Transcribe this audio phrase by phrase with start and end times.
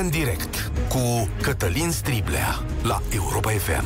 [0.00, 3.84] România în direct cu Cătălin Striblea la Europa FM.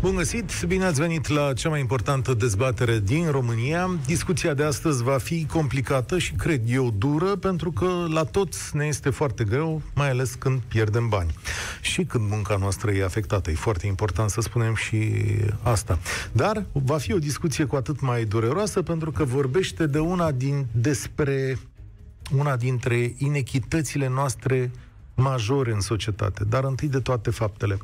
[0.00, 0.62] Bun găsit!
[0.66, 3.90] Bine ați venit la cea mai importantă dezbatere din România.
[4.06, 8.86] Discuția de astăzi va fi complicată și, cred eu, dură, pentru că la toți ne
[8.86, 11.34] este foarte greu, mai ales când pierdem bani.
[11.80, 13.50] Și când munca noastră e afectată.
[13.50, 15.12] E foarte important să spunem și
[15.62, 15.98] asta.
[16.32, 20.66] Dar va fi o discuție cu atât mai dureroasă, pentru că vorbește de una din
[20.72, 21.58] despre
[22.32, 24.70] una dintre inechitățile noastre
[25.14, 27.78] majore în societate, dar întâi de toate faptele.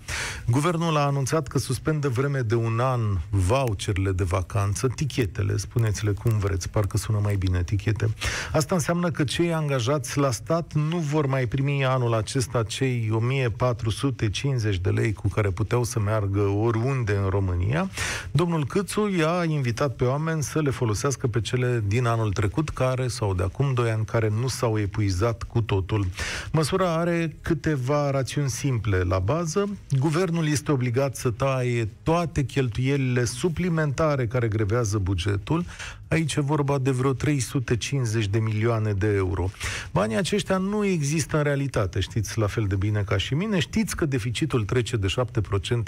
[0.46, 6.38] Guvernul a anunțat că suspendă vreme de un an voucherele de vacanță, tichetele, spuneți-le cum
[6.38, 8.14] vreți, parcă sună mai bine tichete.
[8.52, 14.76] Asta înseamnă că cei angajați la stat nu vor mai primi anul acesta cei 1450
[14.76, 17.90] de lei cu care puteau să meargă oriunde în România.
[18.30, 23.08] Domnul Câțu i-a invitat pe oameni să le folosească pe cele din anul trecut care,
[23.08, 26.06] sau de acum 2 ani, care nu s-au epuizat cu totul.
[26.52, 29.76] Măsura are câteva rațiuni simple la bază.
[29.98, 35.64] Guvernul este obligat să taie toate cheltuielile suplimentare care grevează bugetul.
[36.08, 39.50] Aici e vorba de vreo 350 de milioane de euro.
[39.92, 43.58] Banii aceștia nu există în realitate, știți la fel de bine ca și mine.
[43.58, 45.06] Știți că deficitul trece de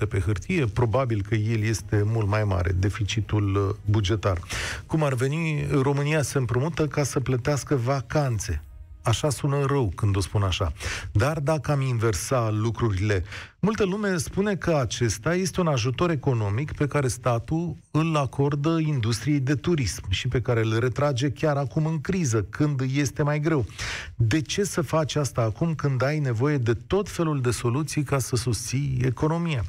[0.05, 4.39] 7% pe hârtie, probabil că el este mult mai mare, deficitul uh, bugetar.
[4.87, 8.62] Cum ar veni, România se împrumută ca să plătească vacanțe
[9.03, 10.72] Așa sună rău când o spun așa.
[11.12, 13.25] Dar dacă am inversa lucrurile,
[13.61, 19.41] multă lume spune că acesta este un ajutor economic pe care statul îl acordă industriei
[19.41, 23.67] de turism și pe care îl retrage chiar acum în criză, când este mai greu.
[24.14, 28.19] De ce să faci asta acum când ai nevoie de tot felul de soluții ca
[28.19, 29.64] să susții economia?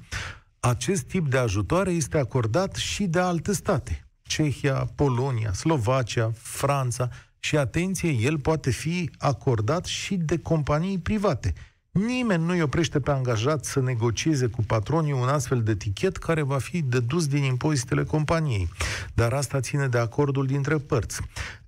[0.60, 4.08] Acest tip de ajutoare este acordat și de alte state.
[4.22, 7.10] Cehia, Polonia, Slovacia, Franța,
[7.44, 11.54] și atenție, el poate fi acordat și de companii private.
[11.92, 16.42] Nimeni nu îi oprește pe angajat să negocieze cu patronii un astfel de tichet care
[16.42, 18.70] va fi dedus din impozitele companiei.
[19.14, 21.22] Dar asta ține de acordul dintre părți.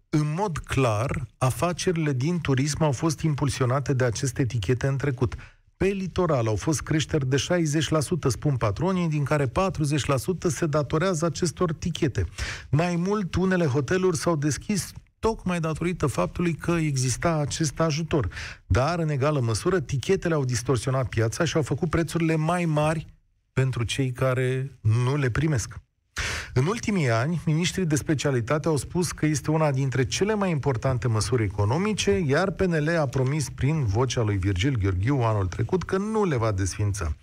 [0.10, 5.36] În mod clar, afacerile din turism au fost impulsionate de aceste etichete în trecut.
[5.78, 9.52] Pe litoral au fost creșteri de 60%, spun patronii, din care 40%
[10.48, 12.26] se datorează acestor tichete.
[12.70, 14.94] Mai mult, unele hoteluri s-au deschis
[15.26, 18.28] tocmai datorită faptului că exista acest ajutor.
[18.66, 23.08] Dar, în egală măsură, tichetele au distorsionat piața și au făcut prețurile mai mari
[23.54, 25.76] pentru cei care nu le primesc.
[26.54, 31.08] În ultimii ani, ministrii de specialitate au spus că este una dintre cele mai importante
[31.08, 36.26] măsuri economice, iar PNL a promis prin vocea lui Virgil Gheorghiu anul trecut că nu
[36.26, 37.16] le va desfința.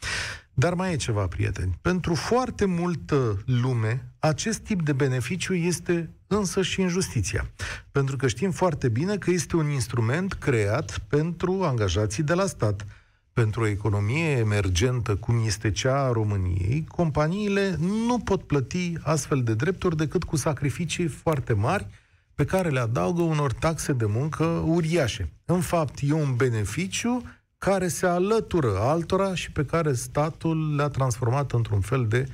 [0.55, 1.79] Dar mai e ceva, prieteni.
[1.81, 7.51] Pentru foarte multă lume, acest tip de beneficiu este însă și în justiția.
[7.91, 12.87] Pentru că știm foarte bine că este un instrument creat pentru angajații de la stat.
[13.33, 19.55] Pentru o economie emergentă cum este cea a României, companiile nu pot plăti astfel de
[19.55, 21.87] drepturi decât cu sacrificii foarte mari
[22.35, 25.33] pe care le adaugă unor taxe de muncă uriașe.
[25.45, 27.23] În fapt, e un beneficiu
[27.59, 32.29] care se alătură altora și pe care statul le-a transformat într-un fel de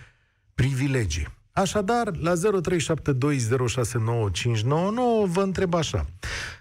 [0.55, 1.37] privilegii.
[1.59, 2.39] Așadar, la 0372069599
[5.25, 6.07] vă întreb așa.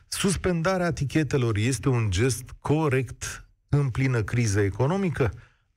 [0.07, 5.33] Suspendarea etichetelor este un gest corect în plină criză economică?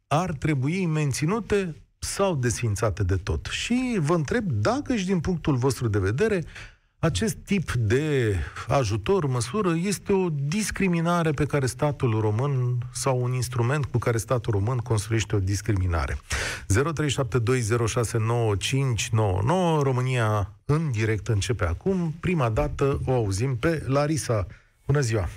[0.06, 3.47] Ar trebui menținute sau desfințate de tot?
[3.47, 6.44] Și vă întreb dacă și din punctul vostru de vedere
[7.00, 8.34] acest tip de
[8.69, 14.53] ajutor, măsură, este o discriminare pe care statul român sau un instrument cu care statul
[14.53, 16.16] român construiește o discriminare.
[16.16, 16.22] 0372069599
[19.83, 22.15] România în direct începe acum.
[22.21, 24.47] Prima dată o auzim pe Larisa.
[24.87, 25.28] Bună ziua!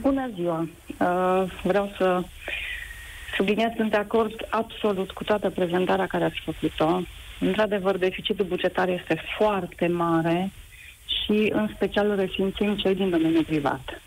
[0.00, 0.60] Bună ziua!
[0.60, 0.68] Uh,
[1.62, 2.22] vreau să
[3.36, 7.02] subliniez, sunt de acord absolut cu toată prezentarea care ați făcut-o.
[7.40, 10.50] Într-adevăr, deficitul bugetar este foarte mare
[11.06, 14.02] și în special resimțim cei din domeniul privat.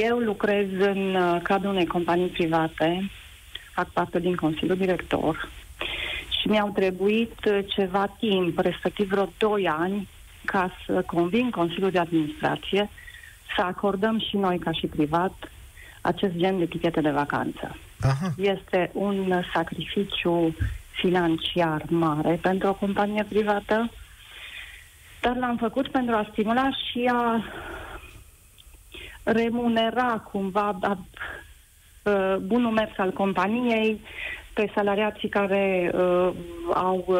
[0.00, 3.10] Eu lucrez în uh, cadrul unei companii private,
[3.74, 5.48] fac parte din Consiliul Director
[6.40, 10.08] și mi-au trebuit uh, ceva timp, respectiv vreo 2 ani,
[10.44, 12.90] ca să convin Consiliul de Administrație
[13.56, 15.32] să acordăm și noi, ca și privat,
[16.00, 17.76] acest gen de etichete de vacanță.
[18.00, 18.34] Aha.
[18.36, 20.54] Este un sacrificiu
[21.00, 23.90] financiar mare pentru o companie privată,
[25.20, 27.44] dar l-am făcut pentru a stimula și a
[29.22, 30.98] remunera cumva a,
[32.02, 34.00] a, bunul mers al companiei
[34.54, 36.32] pe salariații care uh,
[36.74, 37.18] au uh,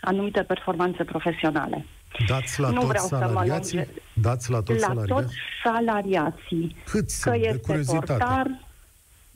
[0.00, 1.86] anumite performanțe profesionale.
[2.26, 3.78] Dați la nu toți vreau salariații?
[3.78, 5.14] Să mă Dați la toți la salariații?
[5.14, 5.34] toți
[5.64, 6.76] salariații.
[6.84, 8.06] Câți Că sunt, de este curiozitate?
[8.06, 8.65] portar,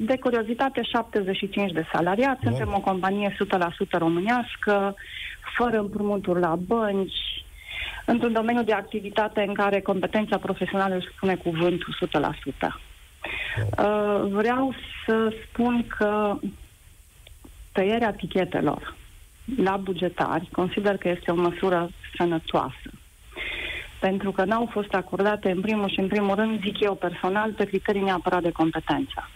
[0.03, 2.41] de curiozitate, 75 de salariați.
[2.45, 2.55] Wow.
[2.55, 3.37] Suntem o companie
[3.87, 4.95] 100% românească,
[5.57, 7.45] fără împrumuturi la bănci,
[8.07, 11.97] într-un domeniu de activitate în care competența profesională își spune cuvântul
[12.65, 12.81] 100%.
[13.79, 14.75] Uh, vreau
[15.07, 16.39] să spun că
[17.73, 18.97] tăierea tichetelor
[19.57, 22.91] la bugetari consider că este o măsură sănătoasă.
[24.01, 27.65] Pentru că n-au fost acordate, în primul și în primul rând, zic eu personal, pe
[27.65, 29.29] criterii neapărat de competență.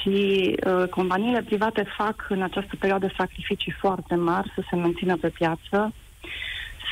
[0.00, 5.28] Și uh, companiile private fac în această perioadă sacrificii foarte mari să se mențină pe
[5.28, 5.92] piață,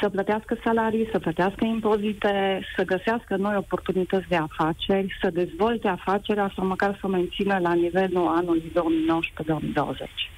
[0.00, 6.53] să plătească salarii, să plătească impozite, să găsească noi oportunități de afaceri, să dezvolte afacerea
[6.56, 10.37] sau măcar să o mențină la nivelul anului 2019-2020.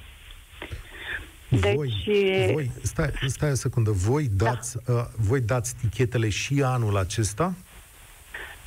[1.49, 4.93] Deci, voi, voi, stai, stai o secundă, voi dați, da.
[4.93, 7.53] uh, voi dați tichetele și anul acesta?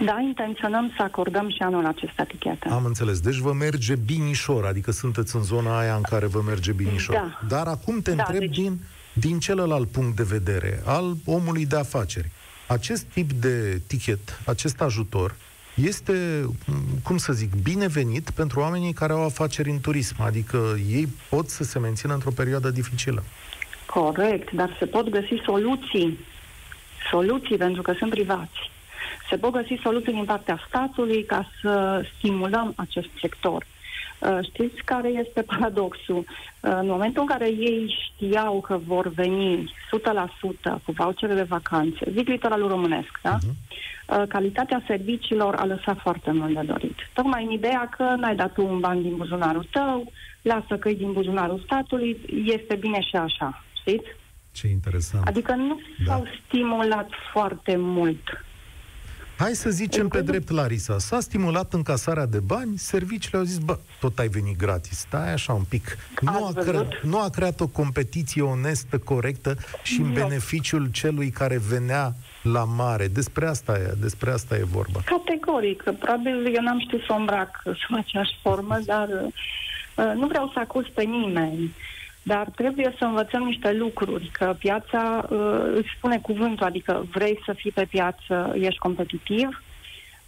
[0.04, 2.68] Da, intenționăm să acordăm și anul acesta etichete.
[2.68, 3.20] Am înțeles.
[3.20, 7.14] Deci vă merge binișor, adică sunteți în zona aia în care vă merge binișor.
[7.14, 7.40] Da.
[7.48, 8.78] Dar acum te Da, întreb deci- din,
[9.12, 12.30] din celălalt punct de vedere, al omului de afaceri.
[12.68, 15.34] Acest tip de tichet, acest ajutor,
[15.74, 16.46] este,
[17.02, 21.64] cum să zic, binevenit pentru oamenii care au afaceri în turism, adică ei pot să
[21.64, 23.22] se mențină într-o perioadă dificilă.
[23.86, 26.18] Corect, dar se pot găsi soluții.
[27.10, 28.70] Soluții, pentru că sunt privați.
[29.32, 33.64] Se pot găsi soluții din partea statului ca să stimulăm acest sector.
[34.18, 36.16] Uh, Știți care este paradoxul?
[36.18, 36.24] Uh,
[36.60, 39.72] În momentul în care ei știau că vor veni
[40.78, 43.38] 100% cu vouchere de vacanțe, zic litoralul românesc, da?
[43.42, 46.96] Uh, Calitatea serviciilor a lăsat foarte mult de dorit.
[47.14, 50.12] Tocmai în ideea că n-ai dat tu un ban din buzunarul tău,
[50.42, 54.06] lasă că e din buzunarul statului, este bine și așa, știți?
[54.52, 55.26] Ce interesant.
[55.26, 56.12] Adică nu Da.
[56.12, 58.44] s-au stimulat foarte mult.
[59.36, 63.78] Hai să zicem pe drept, Larisa, s-a stimulat încasarea de bani, serviciile au zis, bă,
[64.00, 65.96] tot ai venit gratis, stai așa un pic.
[66.20, 67.00] Nu a, Ați cre- văzut?
[67.02, 70.12] nu a creat o competiție onestă, corectă și în Nu.
[70.12, 72.12] beneficiul celui care venea
[72.42, 73.08] la mare.
[73.08, 75.00] Despre asta e, despre asta e vorba.
[75.04, 75.82] Categoric.
[75.82, 80.58] Probabil eu n-am știut să o îmbrac sub aceeași formă, dar uh, nu vreau să
[80.58, 81.72] acuz pe nimeni.
[82.22, 87.52] Dar trebuie să învățăm niște lucruri, că piața uh, îți spune cuvântul, adică vrei să
[87.52, 89.62] fii pe piață, ești competitiv.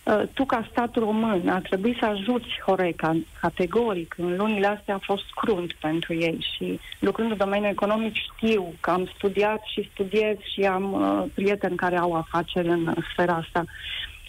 [0.05, 4.15] Uh, tu, ca stat român, ar trebui să ajuți Horeca, categoric.
[4.19, 8.91] În lunile astea a fost crunt pentru ei și lucrând în domeniul economic știu că
[8.91, 13.65] am studiat și studiez și am uh, prieteni care au afaceri în uh, sfera asta.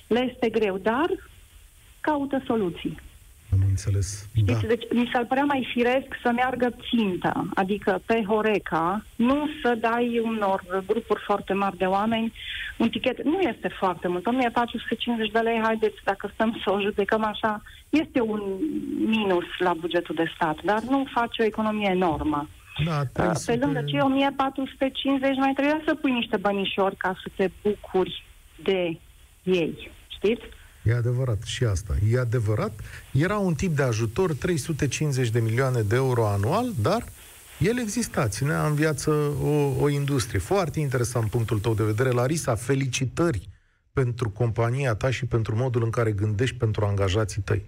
[0.07, 1.05] Le este greu, dar
[2.01, 2.97] caută soluții.
[3.55, 4.27] Am înțeles.
[4.33, 4.53] Da.
[4.53, 9.77] Știți, deci mi s-ar părea mai firesc să meargă ținta, adică pe Horeca, nu să
[9.79, 12.33] dai unor grupuri foarte mari de oameni
[12.77, 13.23] un tichet.
[13.23, 18.21] Nu este foarte mult, 1450 de lei, haideți, dacă stăm să o judecăm așa, este
[18.21, 18.41] un
[19.05, 22.49] minus la bugetul de stat, dar nu face o economie enormă.
[22.85, 27.49] Da, Pe 300 lângă cei 1450 mai trebuia să pui niște bănișori ca să te
[27.61, 28.23] bucuri
[28.63, 28.99] de
[29.43, 30.43] ei, știți?
[30.85, 31.95] E adevărat și asta.
[32.11, 32.79] E adevărat.
[33.11, 37.03] Era un tip de ajutor, 350 de milioane de euro anual, dar
[37.59, 39.11] el exista, ținea în viață
[39.41, 40.39] o, o industrie.
[40.39, 42.09] Foarte interesant punctul tău de vedere.
[42.09, 43.49] Larisa, felicitări
[43.93, 47.65] pentru compania ta și pentru modul în care gândești pentru angajații tăi.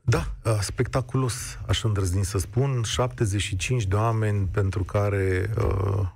[0.00, 6.08] Da, a, spectaculos, aș îndrăzni să spun, 75 de oameni pentru care uh,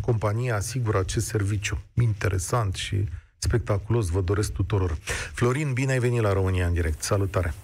[0.00, 1.82] compania asigură acest serviciu.
[1.94, 3.04] Interesant și
[3.42, 4.96] spectaculos, vă doresc tuturor.
[5.34, 7.02] Florin, bine ai venit la România în direct.
[7.02, 7.54] Salutare!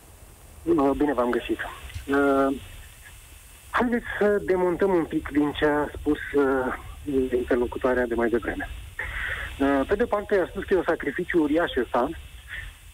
[0.62, 1.58] Uh, Bine v-am găsit.
[2.06, 2.56] Uh,
[3.70, 8.68] Haideți să demontăm un pic din ce a spus uh, interlocutoarea de mai devreme.
[9.60, 12.10] Uh, Pe de parte a spus că e un sacrificiu uriaș ăsta,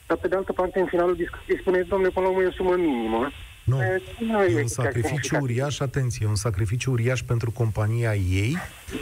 [0.07, 2.59] dar pe de altă parte în finalul discuției spune, domnule, până la urmă e o
[2.61, 3.31] sumă minimă.
[3.65, 5.43] Nu, E, nu e un chiar sacrificiu semnificativ.
[5.43, 8.57] uriaș, atenție, e un sacrificiu uriaș pentru compania ei,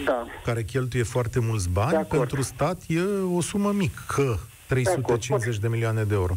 [0.04, 0.26] Da.
[0.44, 2.18] care cheltuie foarte mulți bani, De acord.
[2.18, 3.00] pentru stat e
[3.36, 6.34] o sumă mică, 350 de milioane de euro.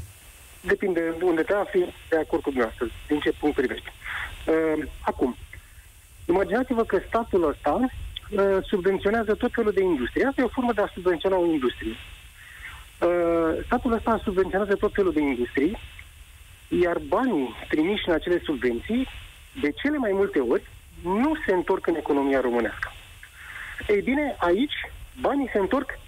[0.62, 3.92] Depinde de unde te afli, de acord cu dumneavoastră, din ce punct privești.
[4.48, 5.36] Uh, acum,
[6.26, 10.26] imaginați-vă că statul ăsta uh, subvenționează tot felul de industrie.
[10.26, 11.96] Asta e o formă de a subvenționa o industrie.
[13.02, 15.78] Uh, statul ăsta subvenționează tot felul de industrii,
[16.68, 19.08] iar banii trimiși în acele subvenții,
[19.62, 20.64] de cele mai multe ori,
[21.04, 22.92] nu se întorc în economia românească.
[23.88, 24.90] Ei bine, aici
[25.22, 26.00] banii se întorc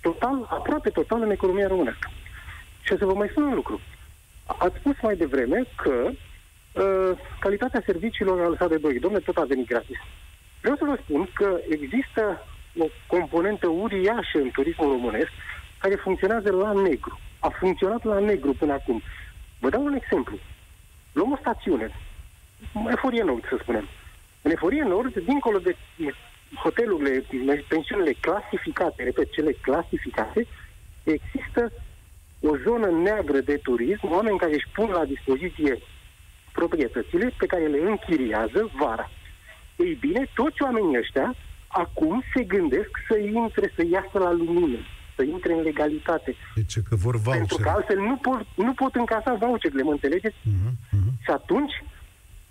[0.00, 2.10] total, aproape total în economia românească.
[2.82, 3.80] Și o să vă mai spun un lucru.
[4.46, 7.10] Ați spus mai devreme că uh,
[7.40, 8.98] calitatea serviciilor a lăsat de doi.
[8.98, 9.98] Domnule, tot a venit gratis.
[10.60, 12.46] Vreau să vă spun că există
[12.78, 15.30] o componentă uriașă în turismul românesc
[15.78, 17.18] care funcționează la negru.
[17.38, 19.02] A funcționat la negru până acum.
[19.64, 20.38] Vă dau un exemplu.
[21.12, 21.90] Luăm o stațiune,
[22.90, 23.88] Eforie Nord, să spunem.
[24.42, 25.76] În Eforie Nord, dincolo de
[26.62, 27.24] hotelurile,
[27.68, 30.46] pensiunile clasificate, repet, cele clasificate,
[31.02, 31.72] există
[32.40, 35.78] o zonă neagră de turism, oameni care își pun la dispoziție
[36.52, 39.10] proprietățile pe care le închiriază vara.
[39.76, 41.34] Ei bine, toți oamenii ăștia
[41.66, 44.78] acum se gândesc să intre, să iasă la lumină,
[45.16, 46.34] să intre în legalitate.
[46.54, 47.38] Deci că vor voucher.
[47.38, 50.36] Pentru că altfel nu pot, nu pot încasa voucherele, mă înțelegeți?
[50.36, 51.12] Uh-huh, uh-huh.
[51.24, 51.84] Și atunci,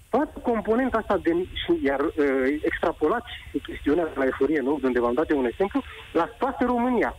[0.10, 2.14] toată componenta asta, de, și, iar uh,
[2.62, 3.32] extrapolați
[3.64, 4.80] chestiunea la eforie, nu?
[4.84, 7.16] Unde v-am dat un exemplu, la toată România.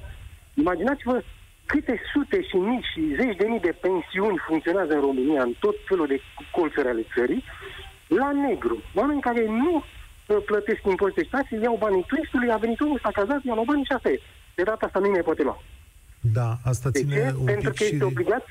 [0.54, 1.22] Imaginați-vă
[1.66, 5.74] câte sute și mii și zeci de mii de pensiuni funcționează în România, în tot
[5.88, 6.20] felul de
[6.52, 7.44] colțuri ale țării,
[8.08, 8.82] la negru.
[8.94, 13.10] Oameni care nu uh, plătesc impozite și taxe, iau banii turistului, a venit omul, s-a
[13.10, 14.20] cazat, iau banii și asta e.
[14.54, 15.62] De data asta nu mai poate lua.
[16.20, 17.34] Da, asta de ține ce?
[17.38, 17.92] un Pentru pic că și...
[17.92, 18.44] este obligat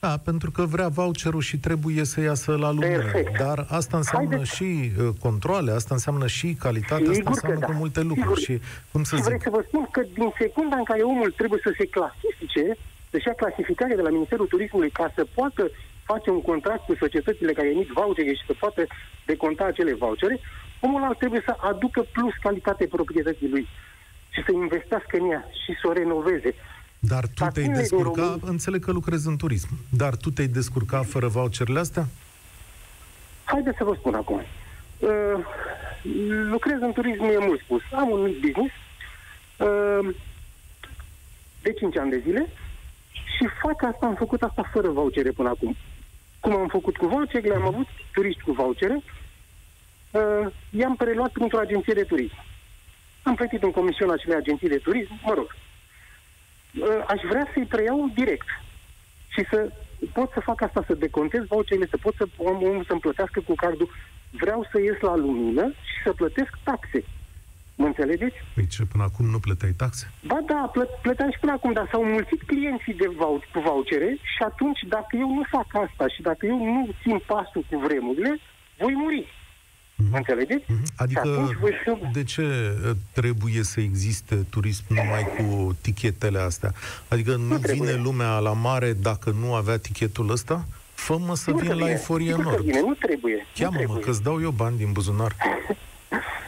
[0.00, 2.96] Da, pentru că vrea voucherul și trebuie să iasă la lumină.
[2.96, 3.38] Perfect.
[3.38, 4.54] Dar asta înseamnă Haideți.
[4.54, 7.66] și uh, controle, asta înseamnă și calitate, asta Sigur că înseamnă da.
[7.66, 8.40] că multe lucruri.
[8.40, 8.62] Sigur.
[8.62, 11.30] Și, cum să și vreau zic, să vă spun că din secunda în care omul
[11.30, 12.64] trebuie să se clasifice,
[13.10, 15.70] să-și ia clasificare de la Ministerul Turismului ca să poată
[16.04, 18.86] face un contract cu societățile care emit vouchere și să poată
[19.26, 20.40] deconta acele vouchere,
[20.80, 23.66] omul ăla trebuie să aducă plus calitate proprietății lui
[24.30, 26.54] și să investească în ea și să o renoveze.
[26.98, 30.46] dar tu te-ai stațiunile din descurca, România- înțeleg că lucrezi în turism, dar tu te-ai
[30.48, 32.06] descurca fără voucherele astea?
[33.44, 34.40] Haideți să vă spun acum.
[34.98, 35.44] Uh,
[36.50, 37.82] lucrez în turism, e mult spus.
[37.92, 38.74] Am un mic business
[39.56, 40.14] uh,
[41.62, 42.46] de 5 ani de zile
[43.12, 45.76] și fac asta, am făcut asta fără vouchere până acum.
[46.40, 49.02] Cum am făcut cu vouchere, am avut turiști cu vouchere,
[50.10, 52.34] uh, i-am preluat printr-o agenție de turism.
[53.22, 55.56] Am plătit în comision acelei agenții de turism, mă rog.
[56.80, 58.46] Uh, aș vrea să-i preiau direct
[59.28, 59.72] și să
[60.12, 63.54] pot să fac asta, să decontez voucherele, să pot să om, omul să-mi plătească cu
[63.54, 63.90] cardul.
[64.30, 67.04] Vreau să ies la lumină și să plătesc taxe.
[67.74, 68.36] Mă înțelegeți?
[68.54, 70.10] Păi ce, până acum nu plăteai taxe?
[70.26, 74.16] Ba da, plă- plăteam și până acum, dar s-au mulțit clienții de vou- cu vouchere
[74.22, 78.38] și atunci, dacă eu nu fac asta și dacă eu nu țin pasul cu vremurile,
[78.78, 79.26] voi muri.
[80.10, 80.64] Mă înțelegeți?
[80.68, 80.84] Mhm.
[80.84, 82.12] Și Adică, atunci voi fi...
[82.12, 86.72] de ce uh, trebuie să existe turism numai cu tichetele astea?
[87.08, 87.86] Adică nu, Nu trebuie.
[87.90, 90.66] vine lumea la mare dacă nu avea tichetul ăsta?
[90.94, 92.64] Fă-mă să Sigur vin că la vine, Eforie sigur că Nord.
[92.64, 93.34] Vine, nu trebuie.
[93.36, 94.04] nu Cheamă-mă, trebuie.
[94.04, 95.34] că-ți dau eu bani din buzunar.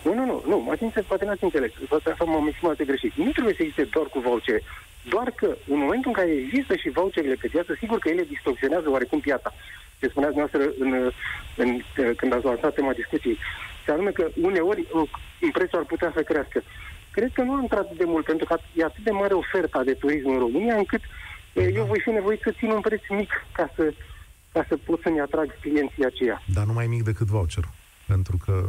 [0.05, 3.13] Nu, nu, nu, nu, mă ați poate n-ați înțeles, poate să m-am exprimat greșit.
[3.15, 4.63] Nu trebuie să existe doar cu vouchere.
[5.09, 8.91] Doar că în momentul în care există și voucherele pe piață, sigur că ele distorsionează
[8.91, 9.53] oarecum piața.
[9.99, 11.11] Ce spuneați noastră în,
[11.57, 11.83] în,
[12.17, 13.39] când ați lansat tema discuției.
[13.85, 15.09] Și anume că uneori uh,
[15.53, 16.63] prețul ar putea să crească.
[17.11, 19.93] Cred că nu am intrat de mult, pentru că e atât de mare oferta de
[19.93, 21.01] turism în România, încât
[21.53, 23.93] uh, eu voi fi nevoit să țin un preț mic ca să,
[24.53, 26.43] ca să pot să-mi atrag clienții aceia.
[26.55, 27.71] Dar nu mai mic decât voucherul.
[28.07, 28.69] Pentru că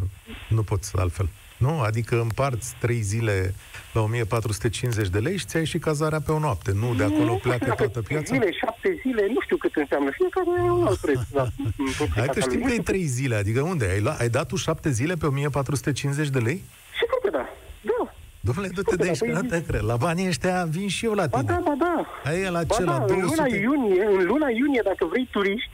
[0.50, 1.29] nu poți altfel.
[1.62, 1.80] Nu?
[1.80, 3.53] Adică împarți trei zile
[3.94, 6.72] la 1450 de lei și ți-ai și cazarea pe o noapte.
[6.75, 8.34] Nu, de acolo Nu pleacă știu dacă toată piața.
[8.36, 10.10] Zile, șapte zile, nu știu cât înseamnă.
[10.12, 11.20] Fiecare e un alt preț.
[11.32, 11.48] Da.
[12.15, 13.36] Hai că știm că e trei zile.
[13.36, 13.86] Adică unde?
[13.86, 16.63] Ai, la, ai dat tu șapte zile pe 1450 de lei?
[17.00, 17.50] Sigur că da.
[17.82, 18.13] Da.
[18.39, 19.84] Domnule, du-te de aici, că nu te cred.
[19.84, 21.51] La banii ăștia vin și eu la Ba tine.
[21.51, 22.06] da, ba da.
[22.32, 22.84] Aia e la Ba ce?
[22.84, 23.58] da, La în luna 200?
[23.58, 25.70] iunie, în luna iunie, dacă vrei turiști,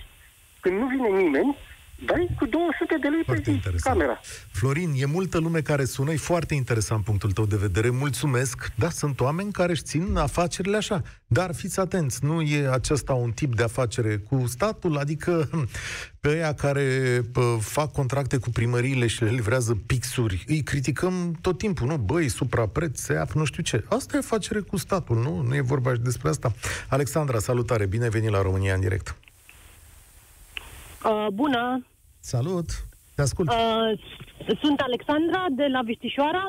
[0.60, 1.58] când nu vine nimeni,
[2.05, 3.97] dai cu 200 de lei Foarte pe zi interesant.
[3.97, 4.19] camera.
[4.51, 8.91] Florin, e multă lume care sună, e foarte interesant punctul tău de vedere, mulțumesc, dar
[8.91, 11.01] sunt oameni care își țin afacerile așa.
[11.27, 15.69] Dar fiți atenți, nu e acesta un tip de afacere cu statul, adică hm,
[16.19, 21.57] pe aia care pă, fac contracte cu primăriile și le livrează pixuri, îi criticăm tot
[21.57, 21.97] timpul, nu?
[21.97, 23.83] Băi, suprapreț, seaf, nu știu ce.
[23.89, 25.41] Asta e afacere cu statul, nu?
[25.41, 26.53] Nu e vorba și despre asta.
[26.89, 29.15] Alexandra, salutare, bine ai venit la România în direct.
[31.03, 31.85] Uh, bună!
[32.19, 32.65] Salut,
[33.15, 33.49] te ascult.
[33.49, 33.99] Uh,
[34.61, 36.47] sunt Alexandra de la Vistișoara.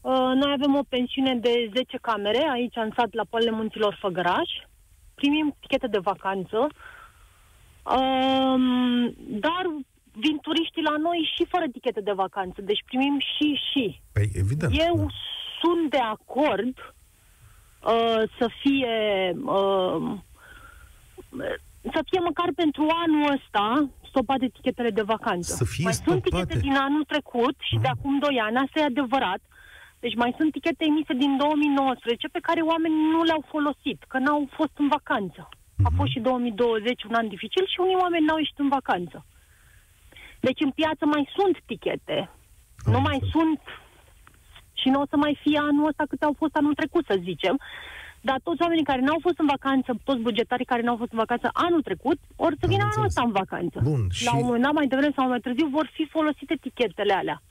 [0.00, 4.50] Uh, noi avem o pensiune de 10 camere aici în sat la Poalele Munților Făgăraș.
[5.14, 6.66] Primim tichete de vacanță.
[7.82, 9.64] Uh, dar
[10.12, 12.60] vin turiștii la noi și fără tichete de vacanță.
[12.60, 14.00] Deci primim și și.
[14.12, 14.72] Păi, evident.
[14.78, 15.06] Eu da.
[15.60, 16.94] sunt de acord
[17.84, 20.18] uh, să fie uh,
[21.82, 25.54] să fie măcar pentru anul ăsta stopate tichetele de vacanță.
[25.54, 26.30] Să fie mai sunt stopate?
[26.30, 27.98] tichete din anul trecut și de Mhm.
[27.98, 29.40] acum 2 ani, asta e adevărat.
[30.00, 34.48] Deci mai sunt tichete emise din 2019 pe care oamenii nu le-au folosit, că n-au
[34.58, 35.48] fost în vacanță.
[35.86, 35.96] A Mhm.
[35.96, 39.26] fost și 2020 un an dificil și unii oameni n-au ieșit în vacanță.
[40.40, 42.30] Deci în piață mai sunt tichete.
[42.86, 43.32] Am nu mai înțeles.
[43.32, 43.60] sunt
[44.72, 47.60] și nu o să mai fie anul ăsta câte au fost anul trecut, să zicem.
[48.28, 51.48] Dar toți oamenii care n-au fost în vacanță, toți bugetarii care n-au fost în vacanță
[51.52, 53.08] anul trecut, ori să Am vină anul înțeles.
[53.10, 53.80] ăsta în vacanță.
[53.82, 57.12] Bun, La și- un moment dat, mai devreme sau mai târziu, vor fi folosite etichetele
[57.12, 57.42] alea.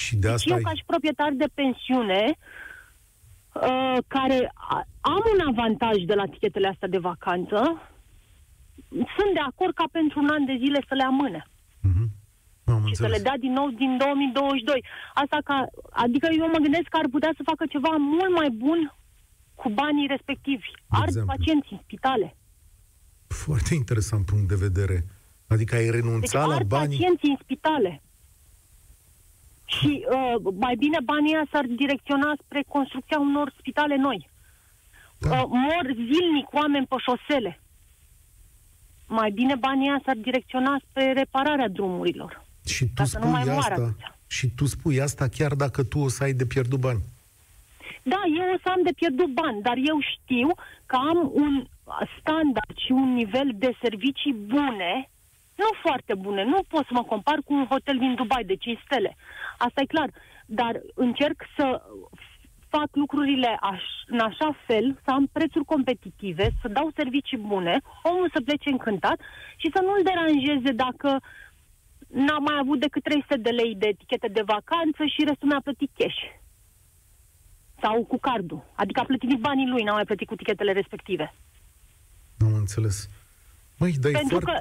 [0.00, 0.62] Și de Deci asta eu, ai...
[0.62, 2.22] ca și proprietar de pensiune,
[3.52, 7.58] uh, care a- am un avantaj de la tichetele astea de vacanță,
[8.88, 11.42] sunt de acord ca pentru un an de zile să le amâne
[11.82, 12.04] Mhm.
[12.64, 13.16] Am și să înțeles.
[13.16, 14.84] le dea din nou din 2022.
[15.14, 18.94] Asta ca, adică eu mă gândesc că ar putea să facă ceva mult mai bun
[19.60, 20.70] cu banii respectivi.
[20.88, 21.32] Ard exemplu?
[21.32, 22.36] pacienți în spitale.
[23.26, 24.96] Foarte interesant punct de vedere.
[25.46, 26.98] Adică ai Deci renunțat la ard banii...
[26.98, 28.02] pacienții în spitale.
[29.64, 34.28] Și uh, mai bine banii ăia s-ar direcționa spre construcția unor spitale noi.
[35.18, 35.30] Da.
[35.30, 37.60] Uh, mor zilnic oameni pe șosele.
[39.06, 42.44] Mai bine banii ăia s-ar direcționa spre repararea drumurilor.
[42.64, 43.82] Și tu ca să nu spui mai moară asta...
[43.82, 44.18] atâția.
[44.26, 47.02] Și tu spui asta chiar dacă tu o să ai de pierdut bani.
[48.02, 50.48] Da, eu o să am de pierdut bani, dar eu știu
[50.86, 51.64] că am un
[52.18, 55.10] standard și un nivel de servicii bune,
[55.54, 56.44] nu foarte bune.
[56.44, 59.16] Nu pot să mă compar cu un hotel din Dubai de 5 stele.
[59.58, 60.10] Asta e clar.
[60.46, 61.82] Dar încerc să
[62.68, 68.30] fac lucrurile aș, în așa fel, să am prețuri competitive, să dau servicii bune, omul
[68.34, 69.20] să plece încântat
[69.56, 71.20] și să nu-l deranjeze dacă
[72.08, 75.90] n-a mai avut decât 300 de lei de etichete de vacanță și restul mi-a plătit
[75.98, 76.20] cash
[77.82, 78.62] sau cu cardul.
[78.74, 81.34] Adică a plătit din banii lui, n-a mai plătit cu tichetele respective.
[82.40, 83.08] Am înțeles.
[83.78, 84.60] Măi, dar e Pentru foarte,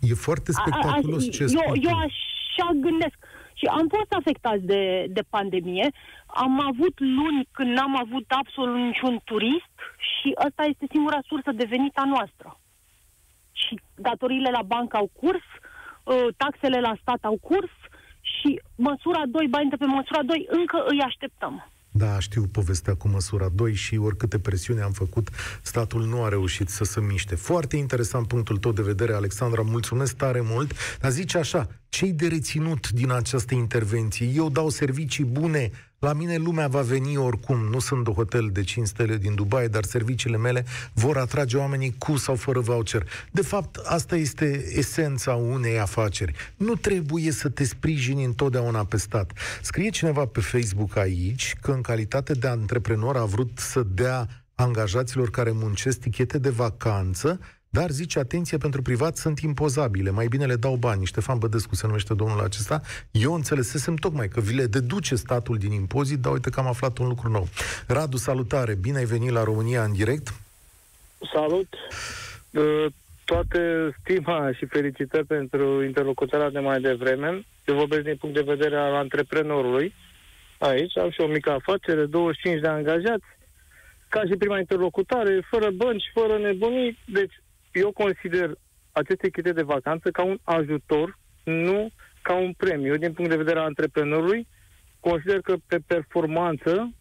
[0.00, 1.88] că e foarte a- a- spectaculos a- ce eu, spui tu.
[1.88, 3.16] eu așa gândesc.
[3.54, 5.90] Și am fost afectați de, de pandemie.
[6.26, 9.74] Am avut luni când n-am avut absolut niciun turist
[10.10, 12.60] și ăsta este singura sursă de venit a noastră.
[13.52, 15.44] Și datoriile la bancă au curs,
[16.04, 17.70] uh, taxele la stat au curs
[18.20, 21.71] și măsura 2, bani de pe măsura 2, încă îi așteptăm.
[21.94, 25.28] Da, știu povestea cu măsura 2 și oricâte presiuni am făcut,
[25.62, 27.34] statul nu a reușit să se miște.
[27.34, 30.72] Foarte interesant punctul tău de vedere, Alexandra, mulțumesc tare mult.
[31.00, 34.26] Dar zice așa, ce-i de reținut din această intervenție?
[34.26, 35.70] Eu dau servicii bune,
[36.02, 39.68] la mine lumea va veni oricum, nu sunt de hotel de 5 stele din Dubai,
[39.68, 43.08] dar serviciile mele vor atrage oamenii cu sau fără voucher.
[43.30, 46.32] De fapt, asta este esența unei afaceri.
[46.56, 49.32] Nu trebuie să te sprijini întotdeauna pe stat.
[49.62, 55.30] Scrie cineva pe Facebook aici că în calitate de antreprenor a vrut să dea angajaților
[55.30, 57.40] care muncesc tichete de vacanță,
[57.78, 61.04] dar zice, atenție, pentru privat sunt impozabile, mai bine le dau bani.
[61.04, 62.80] Ștefan Bădescu se numește domnul acesta.
[63.10, 66.98] Eu înțelesesem tocmai că vi le deduce statul din impozit, dar uite că am aflat
[66.98, 67.48] un lucru nou.
[67.86, 70.34] Radu, salutare, bine ai venit la România în direct.
[71.32, 71.74] Salut!
[72.50, 72.86] Uh,
[73.24, 77.44] Toate stima și felicitări pentru interlocuția de mai devreme.
[77.64, 79.94] Eu vorbesc din punct de vedere al antreprenorului.
[80.58, 83.24] Aici am și o mică afacere, 25 de angajați,
[84.08, 86.98] ca și prima interlocutare, fără bănci, fără nebunii.
[87.04, 87.41] Deci
[87.72, 88.54] eu consider
[88.92, 91.90] aceste chite de vacanță ca un ajutor, nu
[92.22, 92.92] ca un premiu.
[92.92, 94.46] Eu, din punct de vedere al antreprenorului,
[95.00, 96.92] consider că pe performanță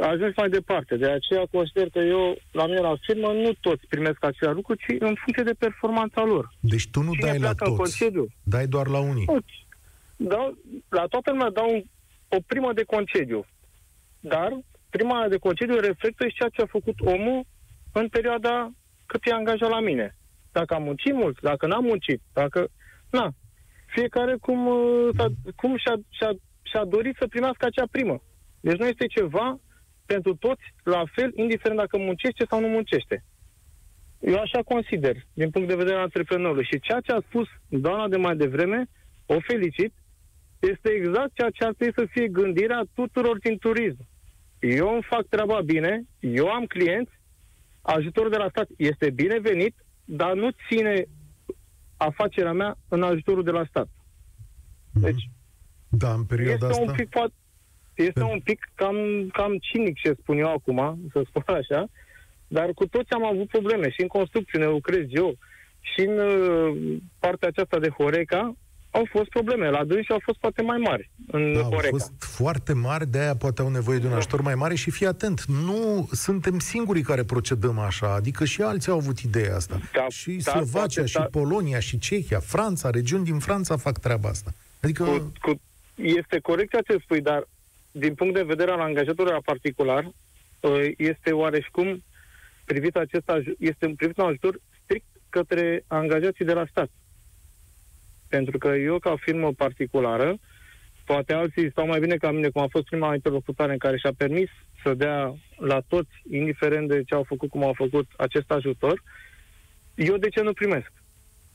[0.00, 0.96] ajungi mai departe.
[0.96, 4.88] De aceea consider că eu, la mine la firmă, nu toți primesc același lucru, ci
[4.98, 6.50] în funcție de performanța lor.
[6.60, 8.26] Deci tu nu Cine dai la pleacă în toți, concediu?
[8.42, 9.24] dai doar la unii.
[9.24, 9.66] Toți.
[10.16, 10.54] Dau,
[10.88, 11.82] la toată lumea dau un,
[12.28, 13.46] o primă de concediu.
[14.20, 14.58] Dar
[14.90, 17.44] prima de concediu reflectă și ceea ce a făcut omul
[17.92, 18.72] în perioada
[19.10, 20.16] cât e angajat la mine.
[20.52, 22.68] Dacă a muncit mult, dacă n-a muncit, dacă...
[23.10, 23.26] Na,
[23.86, 26.30] fiecare cum, uh, s-a, cum și-a, și-a,
[26.62, 28.22] și-a dorit să primească acea primă.
[28.60, 29.58] Deci nu este ceva
[30.06, 33.24] pentru toți la fel, indiferent dacă muncește sau nu muncește.
[34.20, 36.68] Eu așa consider, din punct de vedere al antreprenorului.
[36.70, 38.88] Și ceea ce a spus doamna de mai devreme,
[39.26, 39.92] o felicit,
[40.58, 44.08] este exact ceea ce ar trebui să fie gândirea tuturor din turism.
[44.60, 47.19] Eu îmi fac treaba bine, eu am clienți,
[47.82, 51.04] ajutorul de la stat este binevenit, dar nu ține
[51.96, 53.88] afacerea mea în ajutorul de la stat.
[54.92, 55.30] Deci,
[55.88, 56.90] Da, în perioada este asta...
[56.90, 57.32] un pic, poate,
[57.94, 58.96] este Pe- un pic cam,
[59.32, 61.88] cam cinic ce spun eu acum, să spun așa,
[62.48, 65.34] dar cu toți am avut probleme și în construcțiune lucrez eu
[65.80, 68.54] și în uh, partea aceasta de Horeca
[68.90, 69.68] au fost probleme.
[69.70, 71.88] La dânsi au fost poate mai mari în Da, au Horeca.
[71.96, 75.44] fost foarte mari, de-aia poate au nevoie de un ajutor mai mare și fii atent,
[75.44, 79.80] nu suntem singurii care procedăm așa, adică și alții au avut ideea asta.
[79.92, 81.22] Da, și da, Slovacia, poate, și da.
[81.24, 84.50] Polonia, și Cehia, Franța, regiuni din Franța fac treaba asta.
[84.82, 85.60] Adică, Cu, cu,
[85.94, 87.48] este corect ceea ce spui, dar
[87.92, 90.04] din punct de vedere al angajatului la particular,
[90.60, 92.02] uh, este oareșcum
[92.64, 96.90] privit acest aj- este privit un ajutor strict către angajații de la stat.
[98.30, 100.38] Pentru că eu, ca firmă particulară,
[101.04, 104.12] poate alții stau mai bine ca mine, cum a fost prima interlocutare în care și-a
[104.16, 104.48] permis
[104.82, 109.02] să dea la toți, indiferent de ce au făcut, cum au făcut acest ajutor,
[109.94, 110.92] eu de ce nu primesc?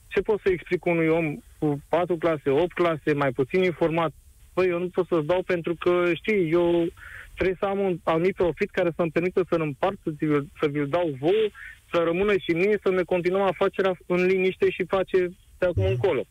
[0.08, 4.12] Ce pot să explic unui om cu 4 clase, 8 clase, mai puțin informat?
[4.54, 6.86] Păi, eu nu pot să-ți dau pentru că, știi, eu
[7.34, 10.26] trebuie să am un anumit profit care să-mi permită să-l împart, să, vi
[10.60, 11.46] să vi-l dau vouă,
[11.92, 15.18] să rămână și mie, să ne continuăm afacerea în liniște și face
[15.58, 16.24] de acum încolo.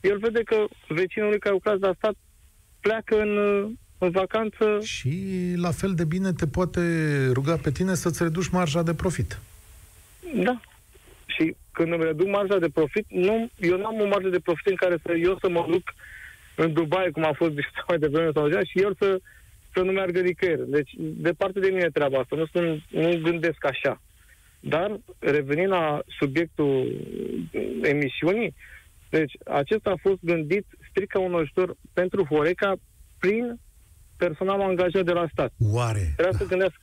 [0.00, 2.14] El vede că vecinul care lucrează la stat
[2.80, 3.36] pleacă în,
[3.98, 4.80] în vacanță.
[4.82, 5.12] Și
[5.56, 6.80] la fel de bine te poate
[7.32, 9.40] ruga pe tine să-ți reduci marja de profit.
[10.34, 10.60] Da.
[11.26, 14.66] Și când îmi reduc marja de profit, nu, eu nu am o marjă de profit
[14.66, 15.94] în care să, eu să mă duc
[16.54, 19.20] în Dubai, cum a fost discutat mai devreme sau așa, și eu să,
[19.74, 20.70] să nu meargă nicăieri.
[20.70, 22.36] Deci, departe de mine treaba asta.
[22.36, 24.00] Nu, sunt, nu gândesc așa.
[24.60, 27.00] Dar, revenind la subiectul
[27.82, 28.54] emisiunii,
[29.10, 32.74] deci, acesta a fost gândit strict ca un ajutor pentru Horeca
[33.18, 33.60] prin
[34.16, 35.52] personal angajat de la stat.
[35.72, 36.12] Oare?
[36.16, 36.80] Trebuia să gândească.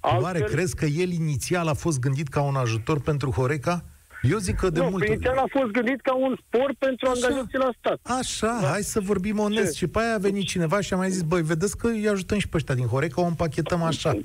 [0.00, 0.22] Altfel...
[0.22, 3.84] Oare crezi că el inițial a fost gândit ca un ajutor pentru Horeca?
[4.22, 5.06] Eu zic că de nu, mult...
[5.06, 7.26] inițial a fost gândit ca un spor pentru Așa.
[7.26, 7.98] angajații la stat.
[8.18, 8.68] Așa, da.
[8.68, 9.72] hai să vorbim onest.
[9.72, 9.78] Ce?
[9.78, 12.38] Și pe aia a venit cineva și a mai zis, băi, vedeți că îi ajutăm
[12.38, 14.16] și pe ăștia din Horeca, o împachetăm așa.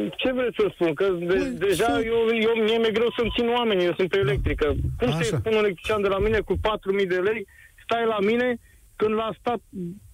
[0.00, 0.94] Păi, ce vreți să spun?
[0.94, 2.02] Că de, păi, deja să...
[2.04, 4.66] eu, eu, mie mi-e greu să-mi țin oamenii, eu sunt pe electrică.
[4.98, 5.22] Cum Așa.
[5.22, 7.46] se pun un electrician de la mine cu 4.000 de lei,
[7.84, 8.58] stai la mine,
[8.96, 9.60] când la stat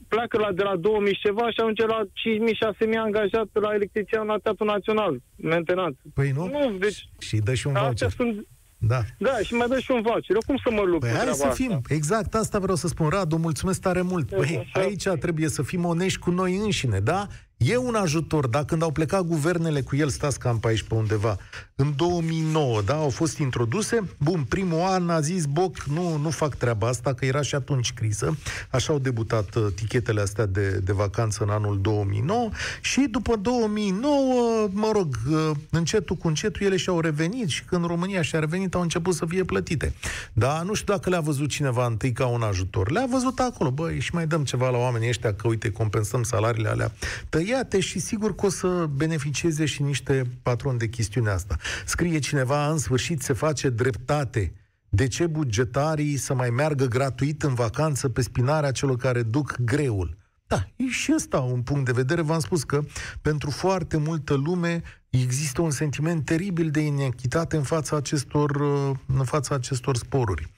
[0.08, 4.66] pleacă la, de la 2000 ceva și ajunge la 5.000-6.000 angajat la electrician la Teatrul
[4.66, 5.94] Național, mentenat.
[6.14, 6.46] Păi nu?
[6.46, 8.10] nu deci, și dă și un voucher.
[8.10, 8.46] Sunt,
[8.78, 9.00] da.
[9.18, 10.34] Da, și mai dă și un voucher.
[10.34, 11.94] Eu cum să mă lupt păi hai să fim, asta?
[11.94, 13.08] exact asta vreau să spun.
[13.08, 14.28] Radu, mulțumesc tare mult.
[14.28, 17.26] Păi, aici trebuie să fim onești cu noi înșine, da?
[17.56, 20.94] E un ajutor, dar când au plecat guvernele cu el, stați cam pe aici pe
[20.94, 21.36] undeva,
[21.78, 26.54] în 2009, da, au fost introduse, bun, primul an a zis Boc, nu, nu fac
[26.54, 28.38] treaba asta, că era și atunci criză,
[28.70, 32.48] așa au debutat uh, tichetele astea de, de vacanță în anul 2009
[32.80, 38.22] și după 2009, mă rog, uh, încetul cu încetul ele și-au revenit și când România
[38.22, 39.94] și-a revenit au început să fie plătite.
[40.32, 44.00] Da, nu știu dacă le-a văzut cineva întâi ca un ajutor, le-a văzut acolo, băi,
[44.00, 46.92] și mai dăm ceva la oamenii ăștia, că uite, compensăm salariile alea
[47.28, 51.56] tăiate și sigur că o să beneficieze și niște patroni de chestiunea asta.
[51.84, 54.52] Scrie cineva, în sfârșit se face dreptate.
[54.88, 60.16] De ce bugetarii să mai meargă gratuit în vacanță pe spinarea celor care duc greul?
[60.46, 62.22] Da, e și ăsta un punct de vedere.
[62.22, 62.80] V-am spus că
[63.22, 68.60] pentru foarte multă lume există un sentiment teribil de inechitate în fața acestor,
[69.06, 70.52] în fața acestor sporuri.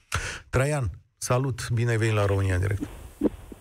[0.49, 2.81] Traian, salut, bine ai venit la România Direct.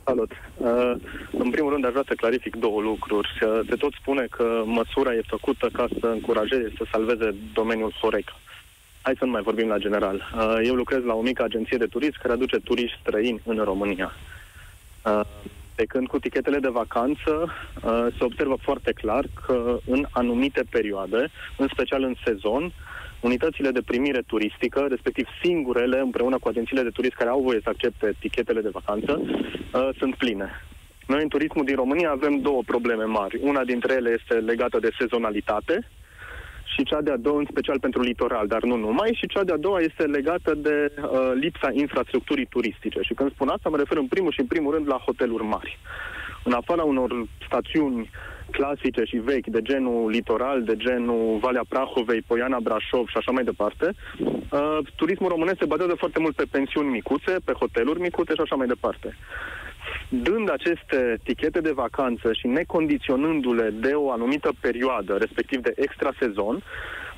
[0.04, 0.30] Salut.
[0.58, 0.92] Uh,
[1.30, 3.28] în primul rând, aș vrea să clarific două lucruri.
[3.42, 8.40] Uh, se tot spune că măsura e făcută ca să încurajeze, să salveze domeniul Foreca.
[9.02, 10.32] Hai să nu mai vorbim la general.
[10.36, 14.12] Uh, eu lucrez la o mică agenție de turism care aduce turiști străini în România.
[15.74, 17.52] De când cu tichetele de vacanță
[18.18, 22.72] se observă foarte clar că în anumite perioade, în special în sezon,
[23.20, 27.68] unitățile de primire turistică, respectiv singurele, împreună cu agențiile de turism care au voie să
[27.68, 30.62] accepte tichetele de vacanță, uh, sunt pline.
[31.06, 33.38] Noi în turismul din România avem două probleme mari.
[33.42, 35.88] Una dintre ele este legată de sezonalitate
[36.74, 39.80] și cea de-a doua, în special pentru litoral, dar nu numai, și cea de-a doua
[39.80, 43.00] este legată de uh, lipsa infrastructurii turistice.
[43.02, 45.78] Și când spun asta, mă refer în primul și în primul rând la hoteluri mari.
[46.44, 48.10] În afara unor stațiuni
[48.50, 53.44] clasice și vechi, de genul litoral, de genul Valea Prahovei, Poiana Brașov și așa mai
[53.44, 58.40] departe, uh, turismul românesc se bazează foarte mult pe pensiuni micuțe, pe hoteluri micuțe și
[58.40, 59.16] așa mai departe.
[60.08, 66.62] Dând aceste tichete de vacanță și necondiționându-le de o anumită perioadă, respectiv de extra sezon,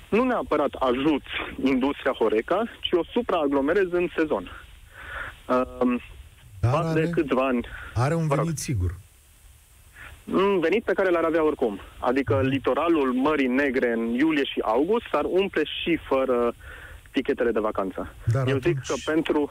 [0.08, 1.22] nu neapărat ajut
[1.64, 4.50] industria Horeca, ci o supraaglomerezi în sezon.
[5.48, 6.00] Uh,
[6.62, 7.66] are, de câțiva ani.
[7.94, 8.90] Are un venit sigur.
[10.24, 11.80] Mm, venit pe care l-ar avea oricum.
[11.98, 16.54] Adică litoralul Mării Negre în iulie și august s-ar umple și fără
[17.10, 18.14] tichetele de vacanță.
[18.32, 19.50] Dar Eu zic că pentru,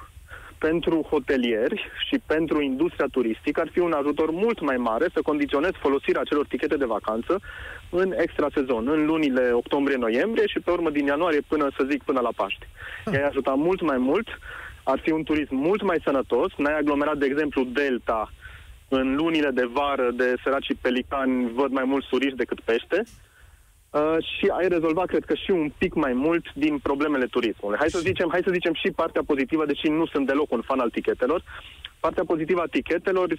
[0.57, 5.77] pentru hotelieri și pentru industria turistică ar fi un ajutor mult mai mare să condiționezi
[5.77, 7.39] folosirea acelor tichete de vacanță
[7.89, 12.19] în extra sezon, în lunile octombrie-noiembrie și pe urmă din ianuarie până, să zic, până
[12.19, 12.67] la Paște.
[13.05, 13.13] Ah.
[13.13, 14.27] Ea ajuta mult mai mult,
[14.83, 18.31] ar fi un turism mult mai sănătos, n-ai aglomerat, de exemplu, Delta,
[18.89, 23.03] în lunile de vară de săracii pelicani văd mai mult suriși decât pește
[23.89, 27.77] uh, și ai rezolvat, cred că, și un pic mai mult din problemele turismului.
[27.77, 30.79] Hai să zicem, hai să zicem și partea pozitivă, deși nu sunt deloc un fan
[30.79, 31.43] al tichetelor.
[31.99, 33.37] Partea pozitivă a tichetelor uh,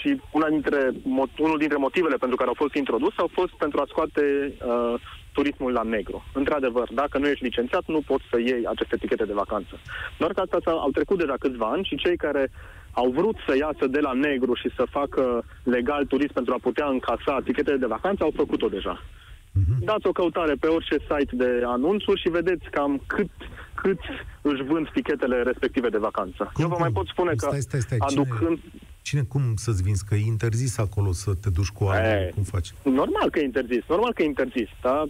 [0.00, 3.80] și una dintre, mo- unul dintre motivele pentru care au fost introduse au fost pentru
[3.80, 4.94] a scoate uh,
[5.32, 6.24] turismul la negru.
[6.32, 9.80] Într-adevăr, dacă nu ești licențiat, nu poți să iei aceste tichete de vacanță.
[10.18, 12.50] Doar că asta au trecut deja câțiva ani și cei care
[12.92, 16.86] au vrut să iasă de la negru și să facă legal turism pentru a putea
[16.86, 19.02] încasa tichetele de vacanță, au făcut-o deja.
[19.02, 19.78] Uh-huh.
[19.84, 23.30] Dați o căutare pe orice site de anunțuri și vedeți cam cât,
[23.74, 23.98] cât
[24.42, 26.50] își vând tichetele respective de vacanță.
[26.52, 27.98] Cum, Eu vă mai pot spune stai, că stai, stai.
[28.00, 28.58] aducând...
[28.58, 30.04] Cine, cine, cum să-ți vinzi?
[30.04, 32.32] Că e interzis acolo să te duci cu alții?
[32.34, 32.72] Cum faci?
[32.82, 35.08] Normal că e interzis, normal că e interzis, dar...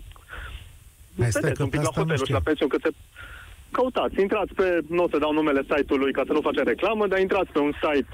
[1.19, 2.35] Hai, stai, Vedeți că un pic pe la asta nu hotelul și știu.
[2.35, 2.91] la pensiune cât se...
[3.73, 7.19] Căutați, intrați pe, nu o să dau numele site-ului ca să nu facem reclamă, dar
[7.19, 8.09] intrați pe un site,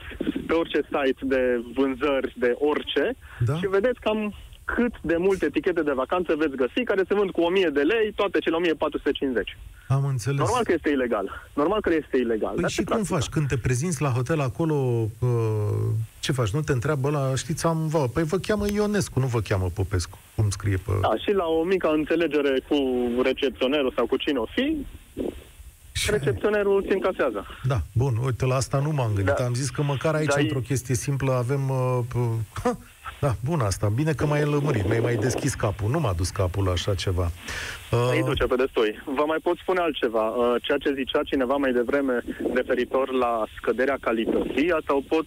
[0.47, 1.40] pe orice site de
[1.75, 3.05] vânzări de orice
[3.47, 3.55] Da?
[3.57, 4.35] și vedeți cam
[4.75, 8.12] cât de multe etichete de vacanță veți găsi care se vând cu 1000 de lei,
[8.14, 9.57] toate cele 1450.
[9.88, 10.38] Am înțeles.
[10.38, 11.27] Normal că este ilegal.
[11.55, 12.53] Normal că este ilegal.
[12.53, 13.14] Păi dar și se cum practică.
[13.14, 13.29] faci?
[13.29, 14.75] Când te prezinți la hotel acolo,
[15.18, 15.29] uh,
[16.21, 16.51] ce faci?
[16.51, 20.18] Nu te întreabă la, știți, am va, păi vă cheamă Ionescu, nu vă cheamă Popescu,
[20.37, 20.92] cum scrie pe...
[21.01, 22.77] Da, și la o mică înțelegere cu
[23.23, 24.77] recepționerul sau cu cine o fi,
[26.07, 27.47] recepționerul ți încasează.
[27.63, 29.35] Da, bun, uite, la asta nu m-am gândit.
[29.35, 29.45] Da.
[29.45, 31.69] Am zis că măcar aici, Dar e- într-o chestie simplă, avem...
[31.71, 32.77] Uh, p- ha,
[33.21, 33.89] da, bun asta.
[33.95, 35.91] Bine că m-ai lămurit, mi-ai mai deschis capul.
[35.91, 37.31] Nu m-a dus capul la așa ceva.
[38.13, 39.03] Îi Uh, duce pe destui.
[39.05, 40.23] Vă mai pot spune altceva.
[40.29, 42.23] Uh, Ceea ce zicea cineva mai devreme
[42.55, 45.27] referitor la scăderea calității, asta o pot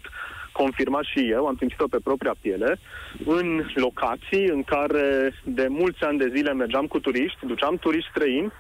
[0.52, 2.80] confirma și eu, am simțit-o pe propria piele,
[3.26, 8.52] în locații în care de mulți ani de zile mergeam cu turiști, duceam turiști străini,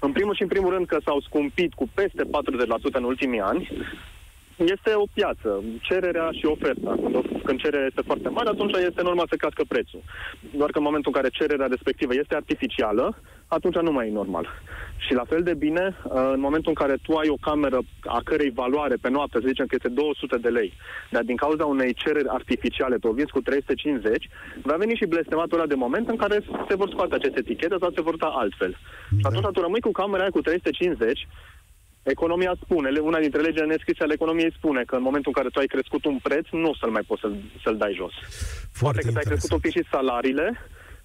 [0.00, 2.28] în primul și în primul rând că s-au scumpit cu peste 40%
[2.92, 3.68] în ultimii ani,
[4.56, 6.90] este o piață, cererea și oferta.
[7.02, 10.02] Când, o, când cererea este foarte mare, atunci este normal să crească prețul.
[10.56, 13.16] Doar că în momentul în care cererea respectivă este artificială,
[13.56, 14.46] atunci nu mai e normal.
[15.04, 17.78] Și la fel de bine, uh, în momentul în care tu ai o cameră
[18.18, 20.72] a cărei valoare pe noapte, să zicem că este 200 de lei,
[21.10, 24.28] dar din cauza unei cereri artificiale tu o vinzi cu 350,
[24.62, 26.36] va veni și blestematul ăla de moment în care
[26.68, 28.72] se vor scoate aceste etichete sau se vor da altfel.
[29.18, 31.28] Și atunci tu rămâi cu camera aia cu 350,
[32.02, 35.58] Economia spune, una dintre legile nescrise ale economiei spune că în momentul în care tu
[35.58, 37.34] ai crescut un preț, nu o să-l mai poți să-l,
[37.64, 38.12] să-l dai jos.
[38.72, 39.52] foarte Poate că ți-ai crescut interesant.
[39.52, 40.46] un pic și salariile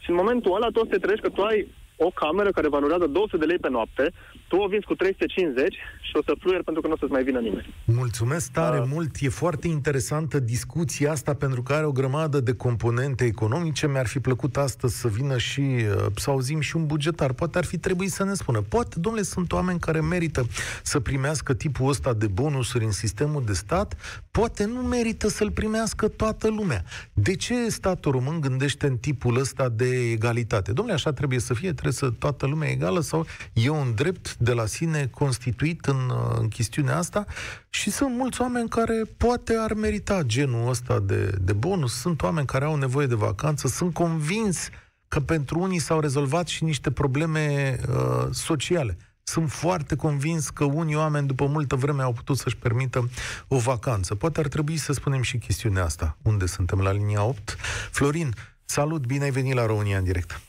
[0.04, 2.68] și în momentul ăla tu o să te treci că tu ai o cameră care
[2.68, 4.12] valorează 200 de lei pe noapte,
[4.48, 7.24] tu o vinzi cu 350 și o să fluier pentru că nu o să-ți mai
[7.24, 7.74] vină nimeni.
[7.86, 8.84] Mulțumesc tare Da.
[8.84, 9.12] mult.
[9.20, 13.88] E foarte interesantă discuția asta pentru că are o grămadă de componente economice.
[13.88, 17.34] Mi-ar fi plăcut astăzi să vină și uh, să auzim și un bugetar.
[17.34, 18.62] Poate ar fi trebuit să ne spună.
[18.62, 20.46] Poate, domnule, sunt oameni care merită
[20.84, 23.96] să primească tipul ăsta de bonusuri în sistemul de stat.
[24.32, 26.84] Poate nu merită să-l primească toată lumea.
[27.14, 30.72] De ce statul român gândește în tipul ăsta de egalitate?
[30.72, 31.74] Domnule, așa trebuie să fie?
[31.86, 36.38] Trebuie să toată lumea egală sau e un drept de la sine constituit în, uh,
[36.40, 37.26] în chestiunea asta?
[37.70, 41.94] Și sunt mulți oameni care poate ar merita genul ăsta de, de bonus.
[41.94, 43.68] Sunt oameni care au nevoie de vacanță.
[43.68, 44.70] Sunt convins
[45.08, 48.98] că pentru unii s-au rezolvat și niște probleme uh, sociale.
[49.24, 53.10] Sunt foarte convins că unii oameni după multă vreme au putut să-și permită
[53.48, 54.16] o vacanță.
[54.16, 56.18] Poate ar trebui să spunem și chestiunea asta.
[56.22, 56.80] Unde suntem?
[56.80, 57.58] La linia 8.
[57.92, 58.34] Florin,
[58.66, 60.40] salut, bine ai venit la România în direct.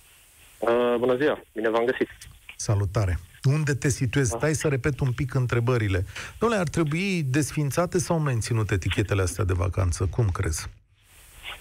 [0.67, 2.09] Uh, bună ziua, bine v-am găsit.
[2.57, 3.19] Salutare.
[3.43, 4.31] Unde te situezi?
[4.31, 6.05] Stai să repet un pic întrebările.
[6.35, 10.09] Dom'le, ar trebui desfințate sau menținute etichetele astea de vacanță?
[10.11, 10.69] Cum crezi?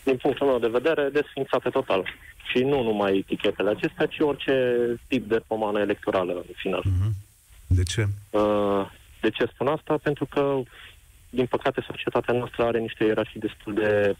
[0.03, 2.09] Din punctul meu de vedere, desfințate total.
[2.51, 4.53] Și nu numai etichetele acestea, ci orice
[5.07, 6.81] tip de pomană electorală în final.
[6.83, 7.13] Mhm.
[7.67, 8.07] De ce?
[8.29, 8.85] Uh,
[9.21, 9.97] de ce spun asta?
[10.03, 10.61] Pentru că,
[11.29, 14.15] din păcate, societatea noastră are niște ierarhii destul de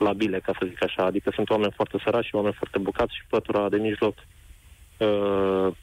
[0.00, 1.04] labile, ca să zic așa.
[1.04, 4.14] Adică sunt oameni foarte săraci și oameni foarte bucați și pătura de mijloc
[4.98, 5.74] uh,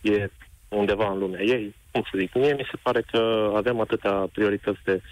[0.00, 0.30] e
[0.68, 1.74] undeva în lumea ei.
[1.90, 2.34] Cum să zic?
[2.34, 5.02] Mie mi se pare că avem atâtea priorități de,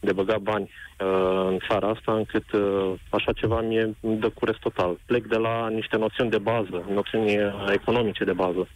[0.00, 4.56] de băga bani uh, în țara asta, încât uh, așa ceva mie îmi dă cures
[4.56, 4.98] total.
[5.06, 8.68] Plec de la niște noțiuni de bază, noțiuni uh, economice de bază.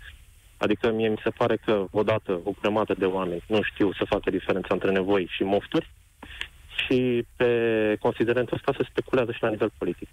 [0.57, 4.31] Adică mie mi se pare că odată o grămadă de oameni nu știu să facă
[4.31, 5.90] diferența între nevoi și mofturi
[6.88, 7.47] și pe
[8.01, 10.09] considerentul ăsta se speculează și la nivel politic.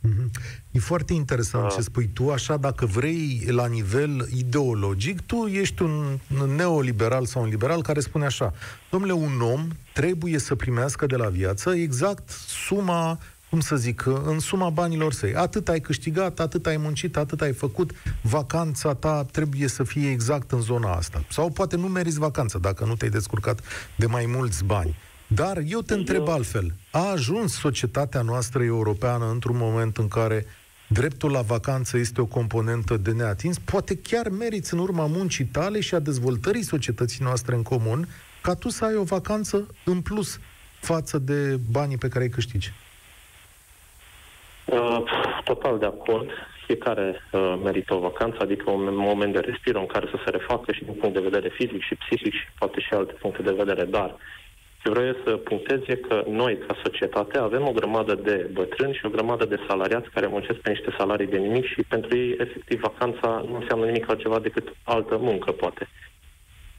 [0.00, 0.30] Mhm.
[0.70, 1.72] E foarte interesant Ah.
[1.74, 6.18] ce spui tu, așa dacă vrei la nivel ideologic, tu ești un
[6.56, 8.52] neoliberal sau un liberal care spune așa,
[8.90, 13.18] domnule, un om trebuie să primească de la viață exact suma
[13.50, 15.34] cum să zic, în suma banilor săi.
[15.34, 17.90] Atât ai câștigat, atât ai muncit, atât ai făcut,
[18.22, 21.24] vacanța ta trebuie să fie exact în zona asta.
[21.28, 23.60] Sau poate nu meriți vacanță dacă nu te-ai descurcat
[23.96, 24.96] de mai mulți bani.
[25.34, 26.66] Dar eu te întreb altfel.
[26.90, 30.44] A ajuns societatea noastră europeană într-un moment în care
[30.86, 33.58] dreptul la vacanță este o componentă de neatins?
[33.58, 38.08] Poate chiar meriți în urma muncii tale și a dezvoltării societății noastre în comun
[38.42, 40.40] ca tu să ai o vacanță în plus
[40.80, 42.72] față de banii pe care îi câștigi.
[44.64, 45.02] Uh,
[45.44, 46.30] total de acord.
[46.66, 50.72] Fiecare uh, merită o vacanță, adică un moment de respiro în care să se refacă
[50.72, 53.84] și din punct de vedere fizic și psihic și poate și alte puncte de vedere,
[53.84, 54.41] dar Ce
[54.90, 59.08] vreau să punctez e că noi, ca societate, avem o grămadă de bătrâni și o
[59.08, 63.44] grămadă de salariați care muncesc pe niște salarii de nimic și pentru ei, efectiv, vacanța
[63.48, 65.88] nu înseamnă nimic altceva decât altă muncă, poate.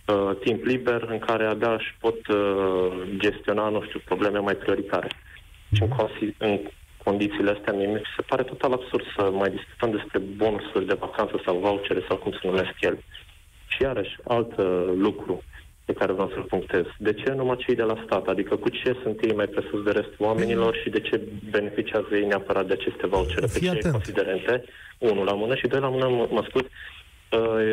[0.07, 5.07] Uh, timp liber în care abia își pot uh, gestiona, nu știu, probleme mai prioritare.
[5.73, 6.59] Și în, consi- în
[7.03, 11.41] condițiile astea, mie mi se pare total absurd să mai discutăm despre bonusuri de vacanță
[11.45, 13.03] sau vouchere sau cum se numesc ele.
[13.67, 15.43] Și iarăși, alt uh, lucru
[15.85, 16.85] pe care vreau să-l punctez.
[16.97, 18.27] De ce numai cei de la stat?
[18.27, 22.25] Adică cu ce sunt ei mai presus de restul oamenilor și de ce beneficiază ei
[22.25, 23.45] neapărat de aceste vouchere?
[23.45, 23.93] Pe Fii ce atent.
[23.93, 24.63] considerente?
[24.97, 26.69] Unul la mână și doi la mână, mă, mă scuz, uh,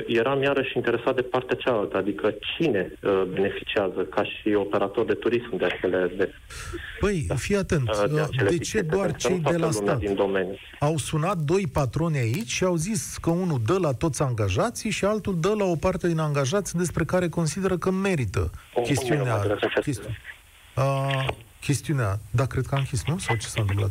[0.06, 5.56] eram iarăși interesat de partea cealaltă, adică cine uh, beneficiază ca și operator de turism
[5.56, 6.32] de acele de,
[7.00, 9.56] Păi, fii atent, uh, de, acele de ce etichete, doar pentru că cei nu de
[9.56, 9.98] toată la lumea stat?
[9.98, 10.54] din domeniu.
[10.78, 15.04] Au sunat doi patroni aici și au zis că unul dă la toți angajații și
[15.04, 19.34] altul dă la o parte din angajați despre care consideră că merită Cum- chestiunea.
[19.36, 20.16] cum e, mă, trebuie să chesti-
[20.76, 21.26] uh,
[21.60, 23.18] chestiunea, da, cred că am închis, nu?
[23.18, 23.90] Sau ce s-a întâmplat?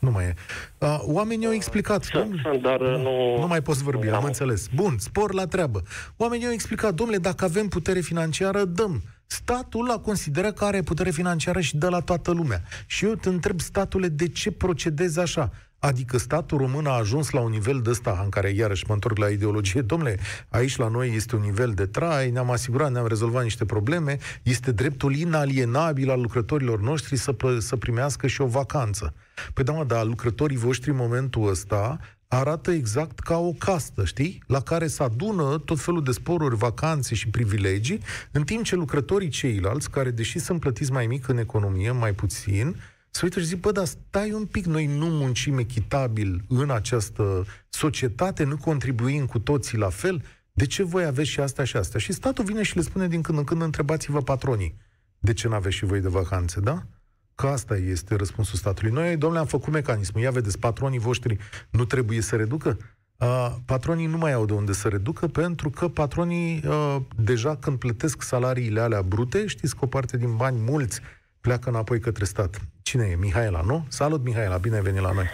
[0.00, 0.06] Ha?
[0.06, 0.34] Nu mai e.
[0.78, 2.02] Uh, oamenii au explicat.
[2.02, 3.38] Sunt, domnule, sunt, dar uh, nu...
[3.38, 4.66] nu mai poți vorbi, nu am înțeles.
[4.74, 5.82] Bun, spor la treabă.
[6.16, 9.02] Oamenii au explicat, domnule, dacă avem putere financiară, dăm.
[9.26, 12.62] Statul a considerat că are putere financiară și dă la toată lumea.
[12.86, 15.50] Și eu te întreb, statule, de ce procedezi așa?
[15.80, 19.16] Adică statul român a ajuns la un nivel de ăsta în care, iarăși mă întorc
[19.16, 23.42] la ideologie, domnule, aici la noi este un nivel de trai, ne-am asigurat, ne-am rezolvat
[23.42, 29.14] niște probleme, este dreptul inalienabil al lucrătorilor noștri să, pl- să primească și o vacanță.
[29.54, 34.42] Păi da, mă, dar lucrătorii voștri în momentul ăsta arată exact ca o castă, știi?
[34.46, 39.28] La care se adună tot felul de sporuri, vacanțe și privilegii, în timp ce lucrătorii
[39.28, 42.76] ceilalți, care deși sunt plătiți mai mic în economie, mai puțin,
[43.10, 47.44] să uită și zic, bă, dar stai un pic, noi nu muncim echitabil în această
[47.68, 51.98] societate, nu contribuim cu toții la fel, de ce voi aveți și asta și asta?
[51.98, 54.76] Și statul vine și le spune din când în când, întrebați-vă patronii,
[55.18, 56.86] de ce n-aveți și voi de vacanțe, da?
[57.34, 58.92] Că asta este răspunsul statului.
[58.92, 60.22] Noi, domnule, am făcut mecanismul.
[60.22, 61.36] Ia vedeți, patronii voștri
[61.70, 62.78] nu trebuie să reducă?
[63.20, 67.78] Uh, patronii nu mai au de unde să reducă pentru că patronii uh, deja când
[67.78, 71.00] plătesc salariile alea brute, știți că o parte din bani mulți
[71.40, 72.60] pleacă înapoi către stat.
[72.90, 73.16] Cine e?
[73.16, 73.84] Mihaela, nu?
[73.88, 75.24] Salut, Mihaela, bine ai venit la noi.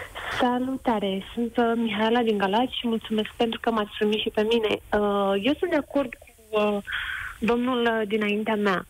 [0.41, 4.69] Salutare, sunt uh, Mihaela din Galați și mulțumesc pentru că m-ați primit și pe mine.
[4.69, 6.79] Uh, eu sunt de acord cu uh,
[7.39, 8.87] domnul uh, dinaintea mea,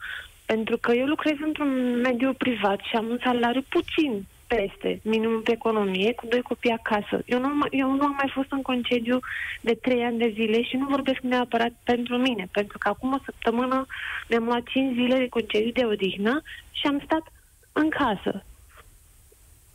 [0.46, 5.52] pentru că eu lucrez într-un mediu privat și am un salariu puțin peste minimum pe
[5.52, 7.22] economie, cu doi copii acasă.
[7.24, 9.18] Eu nu, am- eu nu am mai fost în concediu
[9.60, 13.18] de trei ani de zile și nu vorbesc neapărat pentru mine, pentru că acum o
[13.24, 13.86] săptămână
[14.28, 17.22] mi-am luat cinci zile de concediu de odihnă și am stat
[17.72, 18.44] în casă.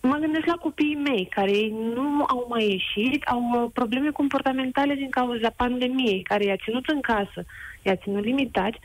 [0.02, 5.10] Mă gândesc la copiii mei, care nu au mai ieșit, au uh, probleme comportamentale din
[5.10, 7.46] cauza pandemiei, care i-a ținut în casă,
[7.82, 8.78] i-a ținut limitați.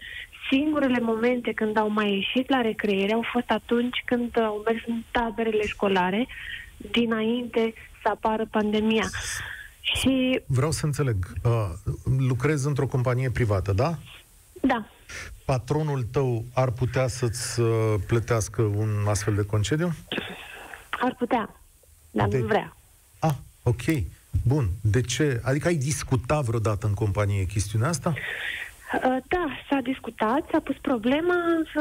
[0.51, 4.83] Singurele momente când au mai ieșit la recreere au fost atunci când uh, au mers
[4.87, 6.27] în taberele școlare,
[6.77, 9.09] dinainte să apară pandemia.
[9.81, 11.17] Și, Vreau să înțeleg.
[11.45, 11.71] Uh,
[12.19, 13.95] lucrezi într-o companie privată, da?
[14.61, 14.87] da,
[15.45, 19.93] Patronul tău ar putea să-ți uh, plătească un astfel de concediu?
[21.01, 21.61] Ar putea,
[22.11, 22.77] dar De- nu vrea.
[23.19, 23.83] Ah, ok.
[24.43, 24.69] Bun.
[24.81, 25.41] De ce?
[25.45, 28.15] Adică ai discutat vreodată în companie chestiunea asta?
[28.95, 31.81] Uh, Da, s-a discutat, s-a pus problema, însă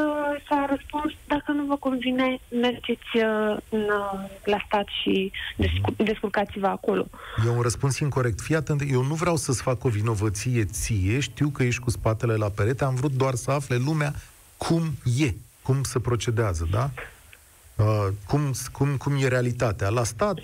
[0.49, 6.67] s-a răspuns, dacă nu vă convine, mergeți uh, în, uh, la stat și descu- descurcați-vă
[6.67, 7.05] acolo.
[7.45, 8.41] E un răspuns incorrect.
[8.41, 12.35] Fii atent, eu nu vreau să-ți fac o vinovăție ție, știu că ești cu spatele
[12.35, 14.13] la perete, am vrut doar să afle lumea
[14.57, 14.81] cum
[15.19, 16.89] e, cum se procedează, da?
[17.77, 19.89] Uh, cum, cum, cum e realitatea.
[19.89, 20.39] La stat,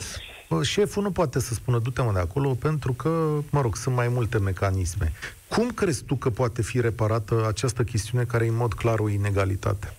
[0.49, 3.09] uh, șeful nu poate să spună du-te mă de acolo pentru că,
[3.49, 5.11] mă rog, sunt mai multe mecanisme.
[5.47, 9.09] Cum crezi tu că poate fi reparată această chestiune care e în mod clar o
[9.09, 9.93] inegalitate?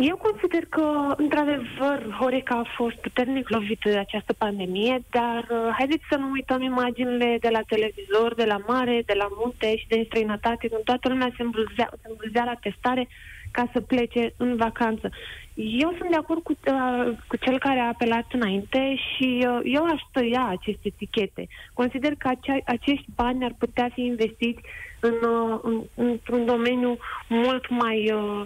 [0.00, 6.04] Eu consider că, într-adevăr, Horeca a fost puternic lovită de această pandemie, dar uh, haideți
[6.10, 10.04] să nu uităm imaginile de la televizor, de la mare, de la munte și din
[10.04, 13.08] străinătate, când toată lumea se îmbulzea, se îmbulzea la testare
[13.56, 15.10] ca să plece în vacanță.
[15.54, 19.84] Eu sunt de acord cu, uh, cu cel care a apelat înainte și uh, eu
[19.84, 21.48] aș tăia aceste etichete.
[21.72, 24.60] Consider că acea, acești bani ar putea fi investiți
[25.00, 26.96] în, uh, în, într-un domeniu
[27.28, 28.12] mult mai...
[28.12, 28.42] Uh,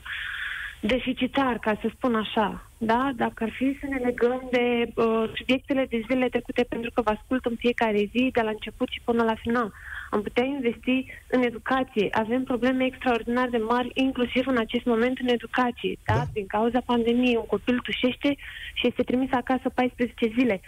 [0.80, 2.70] deficitar, ca să spun așa.
[2.78, 3.10] Da?
[3.16, 7.10] Dacă ar fi să ne legăm de uh, subiectele de zilele trecute, pentru că vă
[7.10, 9.72] ascult în fiecare zi, de la început și până la final,
[10.10, 12.08] am putea investi în educație.
[12.10, 15.96] Avem probleme extraordinar de mari, inclusiv în acest moment în educație.
[16.04, 16.14] Da?
[16.14, 16.24] Da.
[16.32, 18.36] Din cauza pandemiei, un copil tușește
[18.74, 20.60] și este trimis acasă 14 zile.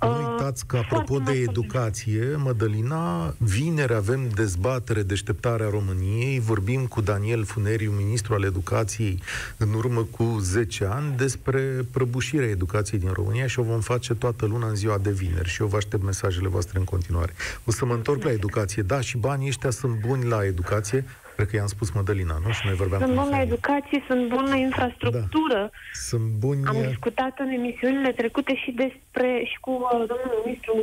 [0.00, 7.44] Nu uitați că, apropo de educație, Mădălina, vineri avem dezbatere deșteptarea României, vorbim cu Daniel
[7.44, 9.22] Funeriu, ministru al educației,
[9.56, 14.46] în urmă cu 10 ani, despre prăbușirea educației din România și o vom face toată
[14.46, 17.34] luna în ziua de vineri și eu vă aștept mesajele voastre în continuare.
[17.64, 18.82] O să mă întorc la educație.
[18.82, 21.04] Da, și banii ăștia sunt buni la educație,
[21.34, 22.52] Cred că i-am spus Mădălina, nu?
[22.52, 25.60] Și noi vorbeam Sunt buni la educație, sunt buni la infrastructură.
[25.60, 25.70] Da.
[25.92, 26.66] Sunt buni...
[26.66, 30.74] Am discutat în emisiunile trecute și despre și cu uh, domnul ministru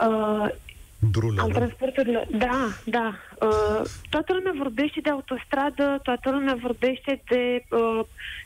[0.00, 0.48] uh,
[0.98, 2.26] Drulă, al transporturilor.
[2.30, 3.14] Da, da.
[3.40, 3.80] Uh,
[4.10, 8.00] toată lumea vorbește de autostradă, toată lumea vorbește de uh,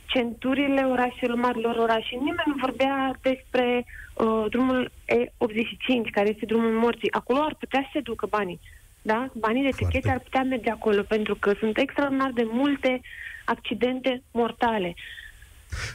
[0.07, 2.15] centurile orașelor, marilor orașe.
[2.15, 3.85] Nimeni nu vorbea despre
[4.15, 7.13] uh, drumul E85, care este drumul morții.
[7.13, 8.61] Acolo ar putea să se ducă banii.
[9.03, 9.31] Da?
[9.35, 10.11] Banii de tichete Foarte.
[10.11, 13.01] ar putea merge acolo, pentru că sunt extraordinar de multe
[13.45, 14.95] accidente mortale.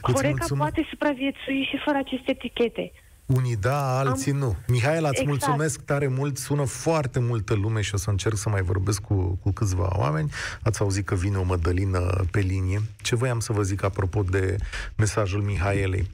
[0.00, 2.92] Horeca poate supraviețui și fără aceste etichete.
[3.26, 4.38] Unii da, alții Am...
[4.38, 4.56] nu.
[4.66, 5.28] Mihaela, îți exact.
[5.28, 6.36] mulțumesc tare mult.
[6.36, 10.30] Sună foarte multă lume și o să încerc să mai vorbesc cu, cu câțiva oameni.
[10.62, 12.80] Ați auzit că vine o mădălină pe linie.
[13.02, 14.56] Ce voiam să vă zic apropo de
[14.96, 16.10] mesajul Mihaelei?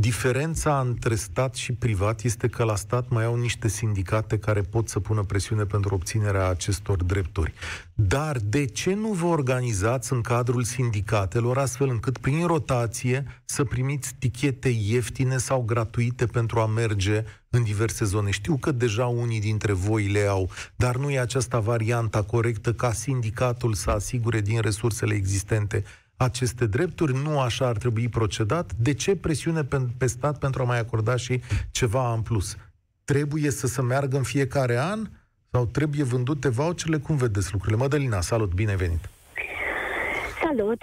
[0.00, 4.88] Diferența între stat și privat este că la stat mai au niște sindicate care pot
[4.88, 7.52] să pună presiune pentru obținerea acestor drepturi.
[7.94, 14.14] Dar de ce nu vă organizați în cadrul sindicatelor astfel încât prin rotație să primiți
[14.18, 18.30] tichete ieftine sau gratuite pentru a merge în diverse zone?
[18.30, 22.92] Știu că deja unii dintre voi le au, dar nu e aceasta varianta corectă ca
[22.92, 25.84] sindicatul să asigure din resursele existente
[26.18, 28.72] aceste drepturi, nu așa ar trebui procedat.
[28.72, 31.40] De ce presiune pe, pe stat pentru a mai acorda și
[31.70, 32.56] ceva în plus?
[33.04, 35.06] Trebuie să se meargă în fiecare an
[35.50, 36.98] sau trebuie vândute voucherele?
[36.98, 37.80] Cum vedeți lucrurile?
[37.80, 39.08] Mădălina, salut, bine venit!
[40.42, 40.82] Salut!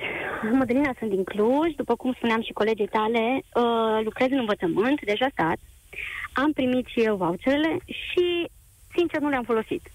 [0.51, 1.75] Mădălina, sunt din Cluj.
[1.75, 5.57] După cum spuneam și colegii tale, uh, lucrez în învățământ, deja stat.
[6.33, 8.49] Am primit și eu voucherele și,
[8.95, 9.91] sincer, nu le-am folosit.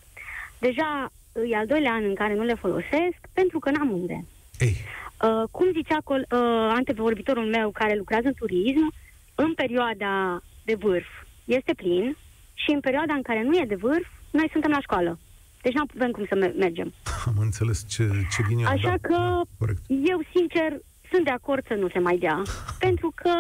[0.59, 1.13] Deja
[1.51, 4.25] e al doilea an în care nu le folosesc pentru că n-am unde.
[4.59, 4.77] Ei.
[5.23, 6.39] Uh, cum zicea col- uh,
[6.75, 8.93] antevorbitorul meu care lucrează în turism,
[9.35, 11.07] în perioada de vârf
[11.45, 12.17] este plin
[12.55, 15.19] și în perioada în care nu e de vârf, noi suntem la școală.
[15.63, 16.93] Deci nu avem cum să me- mergem.
[17.27, 18.05] Am înțeles ce,
[18.37, 18.67] ce ghinion.
[18.67, 19.81] Așa da, că da, corect.
[19.89, 20.79] eu, sincer,
[21.11, 22.43] sunt de acord să nu se mai dea.
[22.87, 23.33] pentru că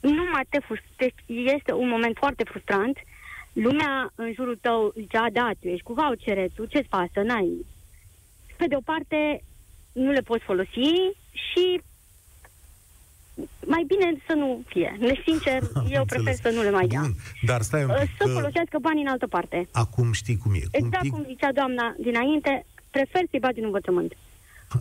[0.00, 2.98] nu mai te frust- este un moment foarte frustrant.
[3.52, 7.66] Lumea în jurul tău zicea, da, tu ești cu vouchere, tu ce-ți pasă, n-ai.
[8.56, 9.42] Pe de o parte,
[9.92, 10.90] nu le poți folosi
[11.32, 11.80] și
[13.66, 14.96] mai bine să nu fie.
[14.98, 15.62] Ne sincer,
[15.96, 17.00] eu prefer să nu le mai dea.
[17.00, 17.14] Bun,
[17.46, 18.30] dar stai un pic, Să că...
[18.30, 19.68] folosească banii în altă parte.
[19.72, 20.62] Acum știi cum e.
[20.70, 21.12] Exact pic...
[21.12, 24.12] cum zicea doamna dinainte, prefer să-i bagi în învățământ.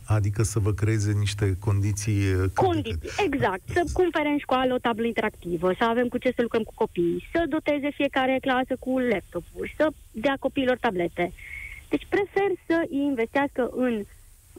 [0.06, 2.34] Adică să vă creeze niște condiții...
[2.34, 3.62] Uh, condiții, exact.
[3.74, 7.28] Să cumpere în școală o tablă interactivă, să avem cu ce să lucrăm cu copii,
[7.32, 11.32] să doteze fiecare clasă cu laptopuri, să dea copiilor tablete.
[11.90, 14.06] Deci prefer să îi investească în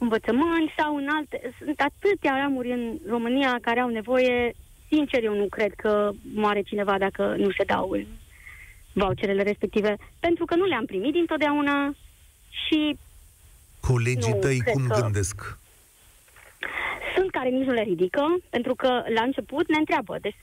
[0.01, 1.53] învățământ sau în alte...
[1.59, 4.53] Sunt atâtea ramuri în România care au nevoie.
[4.87, 8.05] Sincer, eu nu cred că moare cineva dacă nu se dau în
[8.93, 11.93] voucherele respective, pentru că nu le-am primit dintotdeauna
[12.49, 12.97] și...
[13.79, 14.99] Colegii tăi cum că...
[15.01, 15.57] gândesc?
[17.15, 20.17] Sunt care nici nu le ridică, pentru că la început ne întreabă.
[20.21, 20.35] Deci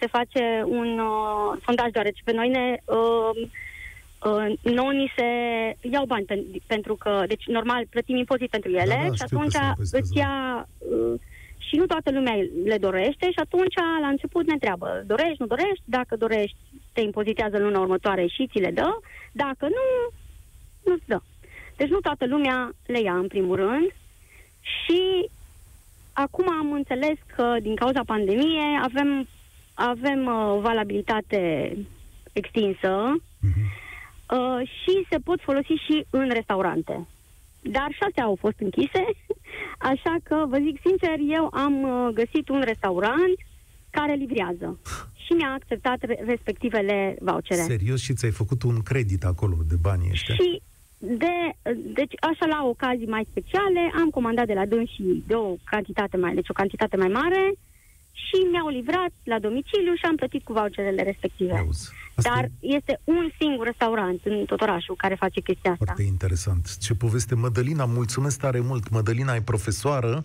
[0.00, 2.76] se face un uh, sondaj, deoarece pe noi ne...
[2.84, 3.48] Uh,
[4.24, 5.24] Uh, nouă ni se
[5.80, 9.54] iau bani pen, pentru că, deci normal plătim impozit pentru ele da, da, și atunci
[9.92, 11.20] îți ia uh,
[11.56, 15.82] și nu toată lumea le dorește și atunci la început ne întreabă, dorești, nu dorești,
[15.84, 16.56] dacă dorești
[16.92, 18.90] te impozitează luna următoare și ți le dă,
[19.32, 20.14] dacă nu,
[20.90, 21.20] nu-ți dă.
[21.76, 23.94] Deci nu toată lumea le ia în primul rând.
[24.60, 25.28] Și
[26.12, 29.28] acum am înțeles că din cauza pandemiei avem,
[29.74, 31.76] avem uh, o valabilitate
[32.32, 33.12] extinsă.
[33.16, 33.81] Uh-huh
[34.32, 37.06] uh, și se pot folosi și în restaurante.
[37.60, 39.04] Dar șase au fost închise,
[39.92, 43.36] așa că vă zic sincer, eu am uh, găsit un restaurant
[43.90, 44.78] care livrează
[45.24, 47.60] și mi-a acceptat respectivele vouchere.
[47.60, 48.00] Serios?
[48.00, 50.34] Și ți-ai făcut un credit acolo de bani ăștia?
[50.34, 50.62] Și
[50.98, 51.34] de,
[51.98, 56.34] deci așa la ocazii mai speciale am comandat de la și de o cantitate mai,
[56.34, 57.52] deci o cantitate mai mare
[58.12, 61.56] și mi-au livrat la domiciliu și am plătit cu voucherele respective.
[61.56, 61.90] Auzi.
[62.14, 62.50] Asta Dar e...
[62.60, 65.84] este un singur restaurant în tot orașul care face chestia asta.
[65.84, 66.78] Foarte interesant.
[66.78, 67.34] Ce poveste.
[67.34, 68.90] Mădălina, mulțumesc tare mult.
[68.90, 70.22] Mădălina e profesoară.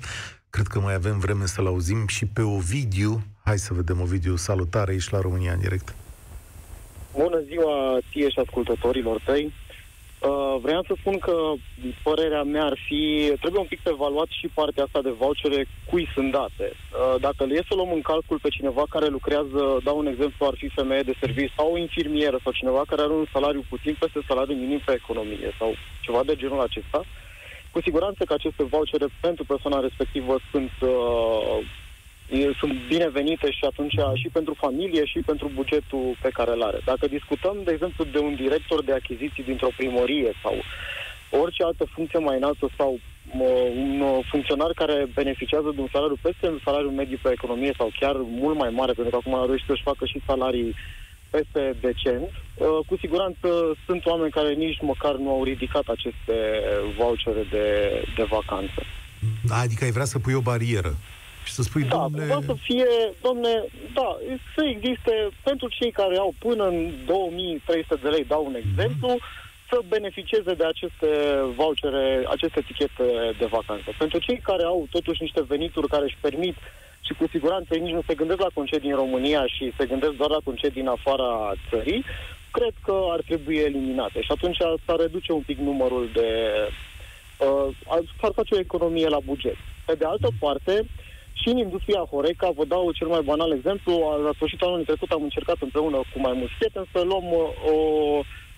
[0.50, 3.24] Cred că mai avem vreme să-l auzim și pe Ovidiu.
[3.44, 4.36] Hai să vedem Ovidiu.
[4.36, 5.96] Salutare, ești la România în direct.
[7.14, 9.54] Bună ziua ție și ascultătorilor tăi.
[10.20, 11.54] Uh, vreau să spun că
[12.04, 16.32] părerea mea ar fi, trebuie un pic evaluat și partea asta de vouchere cui sunt
[16.32, 16.68] date.
[16.72, 20.46] Uh, dacă le e să luăm în calcul pe cineva care lucrează, dau un exemplu,
[20.46, 23.96] ar fi femeie de serviciu sau o infirmieră sau cineva care are un salariu puțin
[24.00, 27.02] peste salariul minim pe economie sau ceva de genul acesta,
[27.72, 31.58] cu siguranță că aceste vouchere pentru persoana respectivă sunt uh,
[32.60, 36.80] sunt binevenite și atunci și pentru familie și pentru bugetul pe care îl are.
[36.86, 40.56] Dacă discutăm, de exemplu, de un director de achiziții dintr-o primărie sau
[41.42, 43.00] orice altă funcție mai înaltă sau
[43.76, 48.16] un funcționar care beneficiază de un salariu peste un salariu mediu pe economie sau chiar
[48.16, 50.76] mult mai mare, pentru că acum a reușit să-și facă și salarii
[51.30, 52.30] peste decent,
[52.88, 53.48] cu siguranță
[53.86, 56.36] sunt oameni care nici măcar nu au ridicat aceste
[56.98, 57.66] vouchere de,
[58.16, 58.82] de vacanță.
[59.50, 60.96] Adică ai vrea să pui o barieră
[61.48, 62.26] și să spui, da, domnule...
[62.26, 62.90] Da, să fie,
[63.22, 63.54] domne,
[63.94, 64.10] da,
[64.56, 68.64] să existe pentru cei care au până în 2300 de lei, dau un mhm.
[68.64, 69.70] exemplu, mm-hmm.
[69.70, 71.10] să beneficieze de aceste
[71.56, 73.08] vouchere, aceste etichete
[73.40, 73.90] de vacanță.
[73.98, 76.56] Pentru cei care au totuși niște venituri care își permit
[77.02, 80.14] și cu siguranță ei nici nu se gândesc la concedii în România și se gândesc
[80.14, 82.04] doar la concedii în afara țării,
[82.52, 84.22] cred că ar trebui eliminate.
[84.22, 86.30] Și atunci s-ar reduce un pic numărul de...
[87.38, 87.68] Uh,
[88.20, 89.58] s-ar face o economie la buget.
[89.86, 91.07] Pe de altă parte, uh,
[91.42, 93.94] și în industria Horeca, vă dau cel mai banal exemplu,
[94.26, 97.76] la sfârșitul anului trecut am încercat împreună cu mai mulți prieteni să luăm uh, o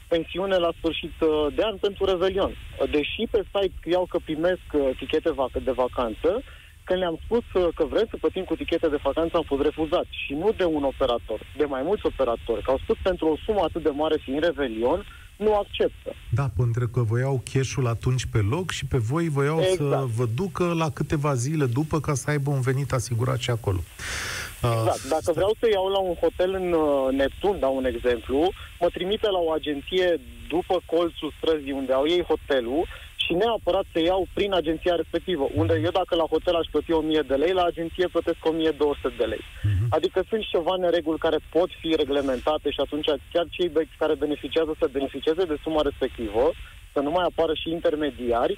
[0.07, 2.53] pensiune la sfârșit uh, de an pentru Revelion.
[2.91, 5.31] Deși pe site scriau că primesc uh, tichete
[5.63, 6.29] de vacanță,
[6.83, 7.43] când le-am spus
[7.75, 10.09] că vrem să plătim cu tichete de vacanță, am fost refuzați.
[10.25, 12.61] Și nu de un operator, de mai mulți operatori.
[12.61, 15.05] Că au spus pentru o sumă atât de mare fiind Revelion,
[15.39, 16.15] nu acceptă.
[16.29, 19.77] Da, pentru că voiau cash atunci pe loc și pe voi voiau exact.
[19.77, 23.79] să vă ducă la câteva zile după ca să aibă un venit asigurat și acolo.
[24.61, 25.07] Exact.
[25.09, 29.27] Dacă vreau să iau la un hotel în uh, Neptun, dau un exemplu, mă trimite
[29.29, 32.87] la o agenție după colțul străzii unde au ei hotelul
[33.29, 37.21] și neapărat să iau prin agenția respectivă, unde eu dacă la hotel aș plăti 1000
[37.31, 39.43] de lei, la agenție plătesc 1200 de lei.
[39.45, 39.87] Uh-huh.
[39.97, 43.69] Adică sunt ceva nereguli care pot fi reglementate și atunci chiar cei
[44.01, 46.43] care beneficiază să beneficieze de suma respectivă,
[46.93, 48.55] să nu mai apară și intermediari,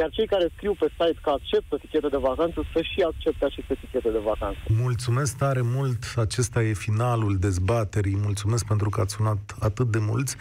[0.00, 3.74] iar cei care scriu pe site că acceptă tichete de vacanță să și accepte aceste
[3.80, 4.58] tichete de vacanță.
[4.86, 10.36] Mulțumesc tare mult, acesta e finalul dezbaterii, mulțumesc pentru că ați sunat atât de mulți.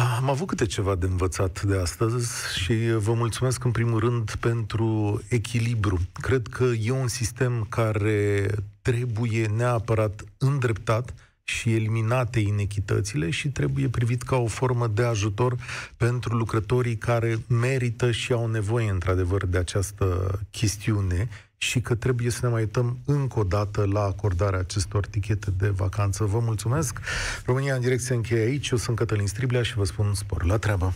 [0.00, 5.20] Am avut câte ceva de învățat de astăzi și vă mulțumesc în primul rând pentru
[5.28, 5.98] echilibru.
[6.12, 8.50] Cred că e un sistem care
[8.82, 15.56] trebuie neapărat îndreptat și eliminate inechitățile și trebuie privit ca o formă de ajutor
[15.96, 21.28] pentru lucrătorii care merită și au nevoie într-adevăr de această chestiune
[21.62, 25.68] și că trebuie să ne mai uităm încă o dată la acordarea acestor tichete de
[25.68, 26.24] vacanță.
[26.24, 26.98] Vă mulțumesc!
[27.44, 28.68] România în direct se încheie aici.
[28.68, 30.94] Eu sunt Cătălin Striblea și vă spun spor la treabă!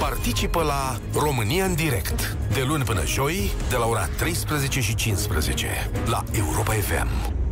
[0.00, 5.66] Participă la România în direct de luni până joi de la ora 13 și 15
[6.06, 7.44] la Europa FM.